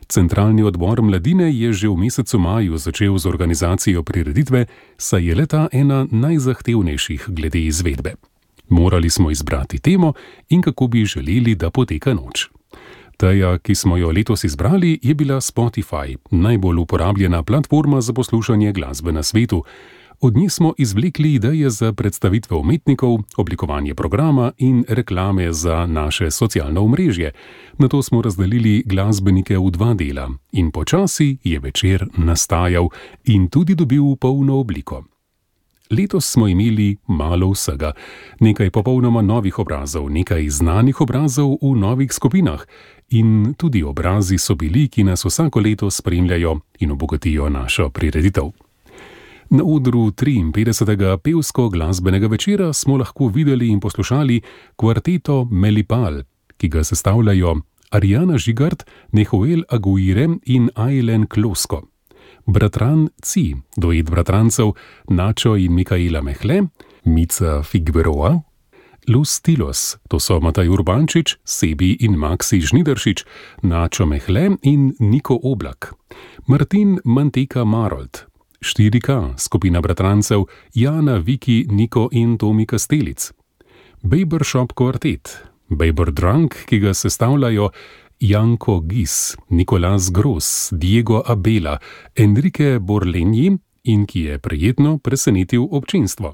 Centralni 0.07 0.63
odbor 0.63 1.01
mladine 1.01 1.49
je 1.49 1.73
že 1.73 1.87
v 1.89 1.97
mesecu 1.97 2.39
maju 2.39 2.77
začel 2.77 3.17
z 3.17 3.25
organizacijo 3.25 4.03
prireditve, 4.03 4.65
saj 4.97 5.25
je 5.25 5.35
leta 5.35 5.67
ena 5.71 6.07
najzahtevnejših 6.11 7.25
glede 7.27 7.59
izvedbe. 7.59 8.13
Morali 8.69 9.09
smo 9.09 9.31
izbrati 9.31 9.79
temo 9.79 10.13
in 10.49 10.61
kako 10.61 10.87
bi 10.87 11.05
želeli, 11.05 11.55
da 11.55 11.69
poteka 11.69 12.13
noč. 12.13 12.49
Teja, 13.17 13.57
ki 13.57 13.75
smo 13.75 13.97
jo 13.97 14.11
letos 14.11 14.43
izbrali, 14.43 14.99
je 15.01 15.13
bila 15.13 15.41
Spotify, 15.41 16.17
najbolj 16.31 16.77
uporabljena 16.77 17.43
platforma 17.43 18.01
za 18.01 18.13
poslušanje 18.13 18.71
glasbe 18.71 19.11
na 19.11 19.23
svetu. 19.23 19.63
Od 20.21 20.37
nje 20.37 20.49
smo 20.49 20.73
izvlekli 20.77 21.33
ideje 21.33 21.69
za 21.69 21.93
predstavitve 21.93 22.57
umetnikov, 22.57 23.17
oblikovanje 23.37 23.95
programa 23.95 24.51
in 24.57 24.83
reklame 24.87 25.53
za 25.53 25.85
naše 25.85 26.31
socialno 26.31 26.81
omrežje. 26.81 27.31
Na 27.77 27.87
to 27.87 28.01
smo 28.01 28.21
razdelili 28.21 28.83
glasbenike 28.85 29.57
v 29.57 29.71
dva 29.71 29.93
dela 29.93 30.29
in 30.51 30.71
počasi 30.71 31.37
je 31.43 31.59
večer 31.59 32.07
nastajal 32.17 32.87
in 33.25 33.47
tudi 33.47 33.75
dobil 33.75 34.15
polno 34.15 34.59
obliko. 34.59 35.03
Letos 35.89 36.31
smo 36.31 36.47
imeli 36.47 36.97
malo 37.07 37.51
vsega, 37.51 37.91
nekaj 38.39 38.71
popolnoma 38.71 39.21
novih 39.21 39.59
obrazov, 39.59 40.09
nekaj 40.09 40.49
znanih 40.49 41.01
obrazov 41.01 41.57
v 41.61 41.75
novih 41.77 42.13
skupinah, 42.13 42.65
in 43.09 43.53
tudi 43.57 43.83
obrazi 43.83 44.37
so 44.37 44.55
bili, 44.55 44.87
ki 44.87 45.03
nas 45.03 45.25
vsako 45.25 45.59
leto 45.59 45.91
spremljajo 45.91 46.59
in 46.79 46.91
obogatijo 46.91 47.49
našo 47.49 47.89
prireditev. 47.89 48.64
Na 49.49 49.63
odru 49.63 50.11
53. 50.11 51.17
pevsko-glasbenega 51.17 52.27
večera 52.27 52.73
smo 52.73 52.97
lahko 52.97 53.27
videli 53.27 53.69
in 53.69 53.79
poslušali 53.79 54.41
kvarteto 54.75 55.45
Melipal, 55.51 56.21
ki 56.57 56.67
ga 56.67 56.83
sestavljajo 56.83 57.55
Ariana 57.89 58.37
Žigart, 58.37 58.83
Nehoel 59.11 59.63
Aguirre 59.69 60.27
in 60.45 60.69
Ailen 60.75 61.27
Klosko 61.27 61.81
bratran 62.45 63.09
Ci, 63.21 63.55
dojet 63.77 64.09
bratrancev 64.09 64.73
Načo 65.09 65.55
in 65.55 65.73
Mikaela 65.73 66.21
Mehle, 66.21 66.67
Mica 67.03 67.63
Figveroa, 67.63 68.41
Lus 69.07 69.41
Tilos, 69.41 69.97
to 70.09 70.19
so 70.19 70.39
Mataj 70.39 70.67
Urbančič, 70.67 71.37
Sebi 71.45 71.97
in 71.99 72.17
Maxi 72.17 72.61
Žnideršič, 72.61 73.25
Načo 73.61 74.05
Mehle 74.05 74.57
in 74.61 74.95
Niko 74.99 75.39
Oblak, 75.43 75.93
Martin 76.47 76.99
Manteka 77.05 77.65
Marold, 77.65 78.25
4K, 78.65 79.33
skupina 79.37 79.81
bratrancev 79.81 80.47
Jana, 80.73 81.19
Viki, 81.19 81.67
Niko 81.69 82.07
in 82.11 82.37
Tomi 82.37 82.65
Kastelic, 82.65 83.29
Baber 84.01 84.43
Shop 84.43 84.73
Quartet, 84.73 85.43
Baber 85.69 86.11
Drunk, 86.11 86.55
ki 86.65 86.79
ga 86.79 86.93
sestavljajo 86.93 87.69
Janko 88.19 88.79
Gis, 88.81 89.35
Nikolas 89.49 90.09
Gros, 90.11 90.69
Diego 90.71 91.21
Abela, 91.25 91.77
Enrique 92.15 92.79
Borlenji 92.79 93.51
in 93.83 94.05
ki 94.05 94.21
je 94.21 94.39
prijetno 94.39 94.97
presenetil 94.97 95.67
občinstvo. 95.71 96.33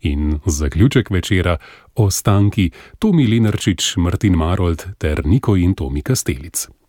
In 0.00 0.40
zaključek 0.46 1.10
večera 1.10 1.56
ostanki 1.94 2.70
Tomi 2.98 3.26
Lenarčič, 3.26 3.96
Martin 3.96 4.36
Marold 4.36 4.84
ter 4.98 5.24
Niko 5.26 5.56
in 5.56 5.74
Tomi 5.74 6.02
Kastelic. 6.02 6.81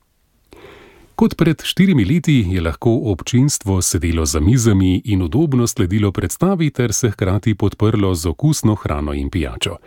Kot 1.15 1.35
pred 1.37 1.61
štirimi 1.63 2.05
leti 2.05 2.45
je 2.49 2.61
lahko 2.61 2.91
občinstvo 3.11 3.81
sedelo 3.81 4.25
za 4.25 4.39
mizami 4.39 5.01
in 5.05 5.21
udobno 5.21 5.67
sledilo 5.67 6.11
predstavi 6.11 6.69
ter 6.69 6.93
se 6.93 7.09
hkrati 7.09 7.55
podprlo 7.55 8.15
z 8.15 8.25
okusno 8.25 8.75
hrano 8.75 9.13
in 9.13 9.29
pijačo. 9.29 9.77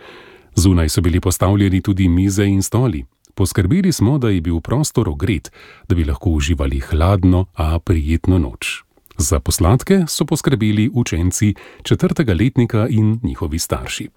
Zunaj 0.55 0.89
so 0.89 1.01
bili 1.01 1.19
postavljeni 1.19 1.81
tudi 1.81 2.07
mize 2.07 2.45
in 2.45 2.63
stoli, 2.63 3.05
Poskrbeli 3.37 3.91
smo, 3.91 4.17
da 4.17 4.29
je 4.29 4.41
bil 4.41 4.59
prostor 4.59 5.09
ogret, 5.09 5.51
da 5.87 5.95
bi 5.95 6.05
lahko 6.05 6.29
uživali 6.29 6.79
hladno, 6.79 7.45
a 7.53 7.79
prijetno 7.79 8.37
noč. 8.37 8.83
Za 9.17 9.39
posladke 9.39 9.99
so 10.07 10.25
poskrbeli 10.25 10.89
učenci 10.93 11.53
četrtega 11.83 12.33
letnika 12.33 12.87
in 12.89 13.19
njihovi 13.23 13.59
starši. 13.59 14.09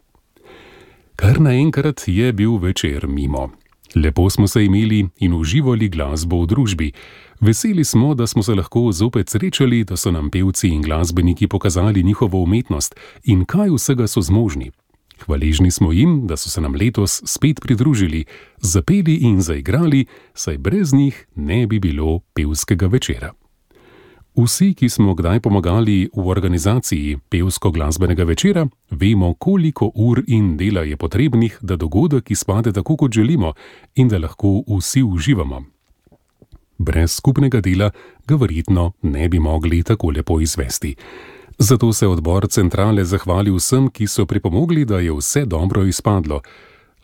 Kar 1.16 1.40
naenkrat 1.40 2.02
je 2.06 2.32
bil 2.32 2.56
večer 2.56 3.06
mimo. 3.08 3.50
Lepo 3.94 4.30
smo 4.30 4.48
se 4.48 4.64
imeli 4.64 5.08
in 5.18 5.32
uživali 5.34 5.88
glasbo 5.88 6.42
v 6.42 6.46
družbi. 6.46 6.92
Veseli 7.40 7.84
smo, 7.84 8.14
da 8.14 8.26
smo 8.26 8.42
se 8.42 8.54
lahko 8.54 8.92
zopet 8.92 9.28
srečali, 9.28 9.84
da 9.84 9.96
so 9.96 10.10
nam 10.10 10.30
pevci 10.30 10.68
in 10.68 10.82
glasbeniki 10.82 11.48
pokazali 11.48 12.02
njihovo 12.02 12.42
umetnost 12.42 12.94
in 13.24 13.44
kaj 13.44 13.70
vsega 13.70 14.06
so 14.06 14.20
zmožni. 14.20 14.70
Hvaležni 15.24 15.70
smo 15.70 15.92
jim, 15.92 16.26
da 16.26 16.36
so 16.36 16.50
se 16.50 16.60
nam 16.60 16.74
letos 16.74 17.22
spet 17.26 17.60
pridružili, 17.60 18.24
zapeli 18.60 19.14
in 19.14 19.40
zaigrali, 19.40 20.06
saj 20.34 20.58
brez 20.58 20.92
njih 20.92 21.26
ne 21.36 21.66
bi 21.66 21.78
bilo 21.78 22.20
pevskega 22.34 22.86
večera. 22.86 23.32
Vsi, 24.36 24.74
ki 24.74 24.88
smo 24.88 25.14
kdaj 25.14 25.40
pomagali 25.40 26.08
v 26.14 26.28
organizaciji 26.28 27.18
pevsko-glasbenega 27.30 28.24
večera, 28.24 28.66
vemo, 28.90 29.34
koliko 29.34 29.90
ur 29.94 30.22
in 30.26 30.56
dela 30.56 30.82
je 30.86 30.96
potrebnih, 30.96 31.58
da 31.60 31.76
dogodek 31.76 32.30
izpade 32.30 32.72
tako, 32.72 32.96
kot 32.96 33.12
želimo, 33.12 33.52
in 33.94 34.08
da 34.08 34.18
lahko 34.18 34.62
vsi 34.68 35.02
uživamo. 35.02 35.64
Brez 36.78 37.12
skupnega 37.12 37.60
dela 37.60 37.90
ga 38.26 38.36
verjetno 38.36 38.92
ne 39.02 39.28
bi 39.28 39.38
mogli 39.38 39.82
tako 39.82 40.10
lepo 40.10 40.40
izvesti. 40.40 40.94
Zato 41.58 41.92
se 41.92 42.06
odbor 42.06 42.46
centrale 42.48 43.04
zahvali 43.04 43.50
vsem, 43.50 43.90
ki 43.90 44.06
so 44.06 44.26
pripomogli, 44.26 44.84
da 44.84 44.98
je 44.98 45.12
vse 45.12 45.44
dobro 45.44 45.84
izpadlo. 45.84 46.40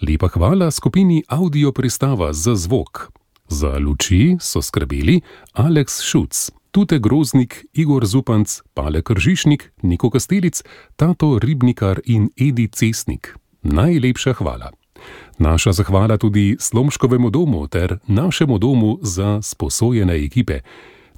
Lepa 0.00 0.28
hvala 0.28 0.70
skupini 0.70 1.22
Audio 1.28 1.72
Pristava 1.72 2.32
za 2.32 2.54
zvok. 2.54 3.10
Za 3.48 3.78
luči 3.78 4.36
so 4.40 4.62
skrbeli 4.62 5.20
Aleks 5.52 6.00
Šuc, 6.02 6.50
Tute 6.76 6.98
Groznik, 6.98 7.64
Igor 7.72 8.04
Zupanc, 8.06 8.60
Pale 8.74 9.00
Kržišnik, 9.02 9.72
Niko 9.82 10.10
Kastelic, 10.10 10.60
Tato 10.96 11.38
Ribnikar 11.38 12.00
in 12.04 12.28
Edi 12.36 12.68
Cesnik. 12.68 13.32
Najlepša 13.62 14.32
hvala. 14.36 14.70
Naša 15.38 15.72
zahvala 15.72 16.18
tudi 16.20 16.56
Slomškovemu 16.60 17.30
domu 17.30 17.68
ter 17.68 17.98
našemu 18.06 18.58
domu 18.58 18.98
za 19.02 19.40
sposojene 19.42 20.24
ekipe. 20.24 20.60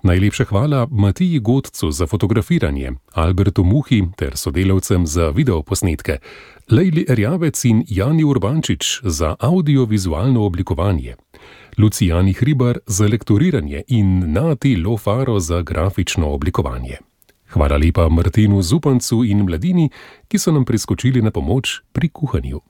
Najlepša 0.02 0.44
hvala 0.44 0.86
Matiji 0.90 1.38
Godcu 1.38 1.90
za 1.90 2.06
fotografiranje, 2.06 2.92
Albertu 3.12 3.64
Muhi 3.64 4.04
ter 4.16 4.36
sodelavcem 4.36 5.06
za 5.06 5.28
videoposnetke, 5.28 6.18
Lejli 6.70 7.06
Erjavec 7.08 7.64
in 7.64 7.84
Jani 7.88 8.24
Urbančič 8.24 9.00
za 9.02 9.36
audiovizualno 9.40 10.44
oblikovanje, 10.44 11.16
Lucijani 11.78 12.32
Hribar 12.32 12.78
za 12.86 13.06
lektoriranje 13.06 13.82
in 13.88 14.32
Nati 14.32 14.76
Lofaro 14.76 15.40
za 15.40 15.62
grafično 15.62 16.30
oblikovanje. 16.30 16.96
Hvala 17.48 17.76
lepa 17.76 18.08
Martinu 18.08 18.62
Zupancu 18.62 19.24
in 19.24 19.42
mladini, 19.42 19.90
ki 20.28 20.38
so 20.38 20.52
nam 20.52 20.64
priskočili 20.64 21.22
na 21.22 21.30
pomoč 21.30 21.80
pri 21.92 22.08
kuhanju. 22.08 22.60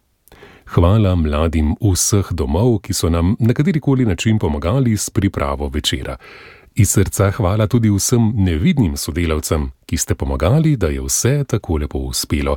Hvala 0.68 1.14
mladim 1.16 1.74
vseh 1.81 2.26
domov, 2.33 2.79
ki 2.85 2.93
so 2.93 3.09
nam 3.09 3.37
na 3.41 3.55
katerikoli 3.55 4.05
način 4.05 4.39
pomagali 4.39 4.97
s 4.97 5.11
pripravo 5.11 5.68
večera. 5.68 6.16
Iz 6.79 6.91
srca 6.91 7.31
hvala 7.31 7.66
tudi 7.66 7.91
vsem 7.91 8.33
nevidnim 8.37 8.97
sodelavcem, 8.97 9.70
ki 9.87 9.97
ste 9.97 10.14
pomagali, 10.14 10.76
da 10.76 10.87
je 10.87 11.03
vse 11.03 11.45
tako 11.45 11.79
lepo 11.83 11.99
uspelo. 11.99 12.55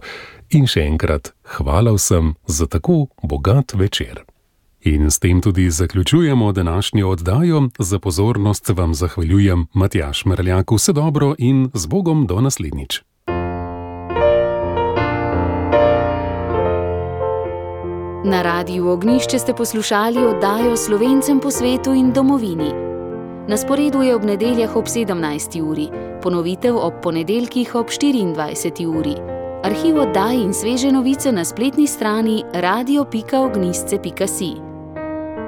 In 0.54 0.68
še 0.70 0.84
enkrat 0.86 1.32
hvala 1.58 1.96
vsem 1.96 2.36
za 2.46 2.68
tako 2.70 3.08
bogat 3.24 3.74
večer. 3.74 4.22
In 4.86 5.10
s 5.12 5.20
tem 5.20 5.42
tudi 5.42 5.70
zaključujemo 5.70 6.52
današnjo 6.52 7.10
oddajo. 7.10 7.70
Za 7.80 8.00
pozornost 8.00 8.70
vam 8.70 8.94
zahvaljujem 8.94 9.66
Matjaš 9.74 10.26
Mrljak. 10.26 10.72
Vse 10.72 10.94
dobro 10.94 11.36
in 11.38 11.72
z 11.74 11.86
Bogom 11.86 12.28
do 12.28 12.42
naslednjič. 12.42 13.02
Na 18.26 18.42
radiju 18.42 18.88
Ognišče 18.88 19.40
ste 19.40 19.54
poslušali 19.54 20.26
oddajo 20.26 20.78
Slovencem 20.78 21.40
po 21.40 21.52
svetu 21.52 21.94
in 21.94 22.14
domovini. 22.14 22.91
Na 23.52 23.58
sporedu 23.58 24.02
je 24.02 24.16
ob 24.16 24.24
nedeljah 24.24 24.76
ob 24.76 24.86
17. 24.86 25.62
uri, 25.62 25.90
ponovitev 26.24 26.76
ob 26.76 26.94
ponedeljkih 27.04 27.76
ob 27.76 27.88
24. 27.88 28.86
uri. 28.88 29.16
Arhiv 29.64 29.98
oddaj 30.00 30.36
in 30.40 30.54
sveže 30.54 30.92
novice 30.92 31.32
na 31.32 31.44
spletni 31.46 31.88
strani 31.88 32.44
radio.ognisce.si. 32.54 34.52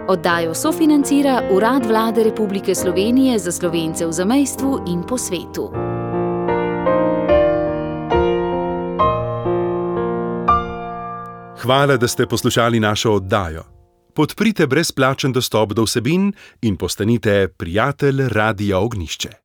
Oddajo 0.08 0.54
sofinancira 0.54 1.42
Urad 1.52 1.86
Vlade 1.86 2.24
Republike 2.24 2.76
Slovenije 2.76 3.40
za 3.40 3.52
slovence 3.52 4.06
v 4.06 4.12
zamejstvu 4.12 4.82
in 4.88 5.04
po 5.08 5.18
svetu. 5.18 5.72
Hvala, 11.62 11.98
da 11.98 12.08
ste 12.08 12.28
poslušali 12.28 12.80
našo 12.80 13.12
oddajo. 13.12 13.73
Podprite 14.14 14.68
brezplačen 14.68 15.34
dostop 15.34 15.74
do 15.74 15.88
vsebin 15.88 16.28
in 16.62 16.78
postanite 16.78 17.48
prijatelj 17.58 18.28
Radia 18.30 18.78
Ognišče. 18.80 19.34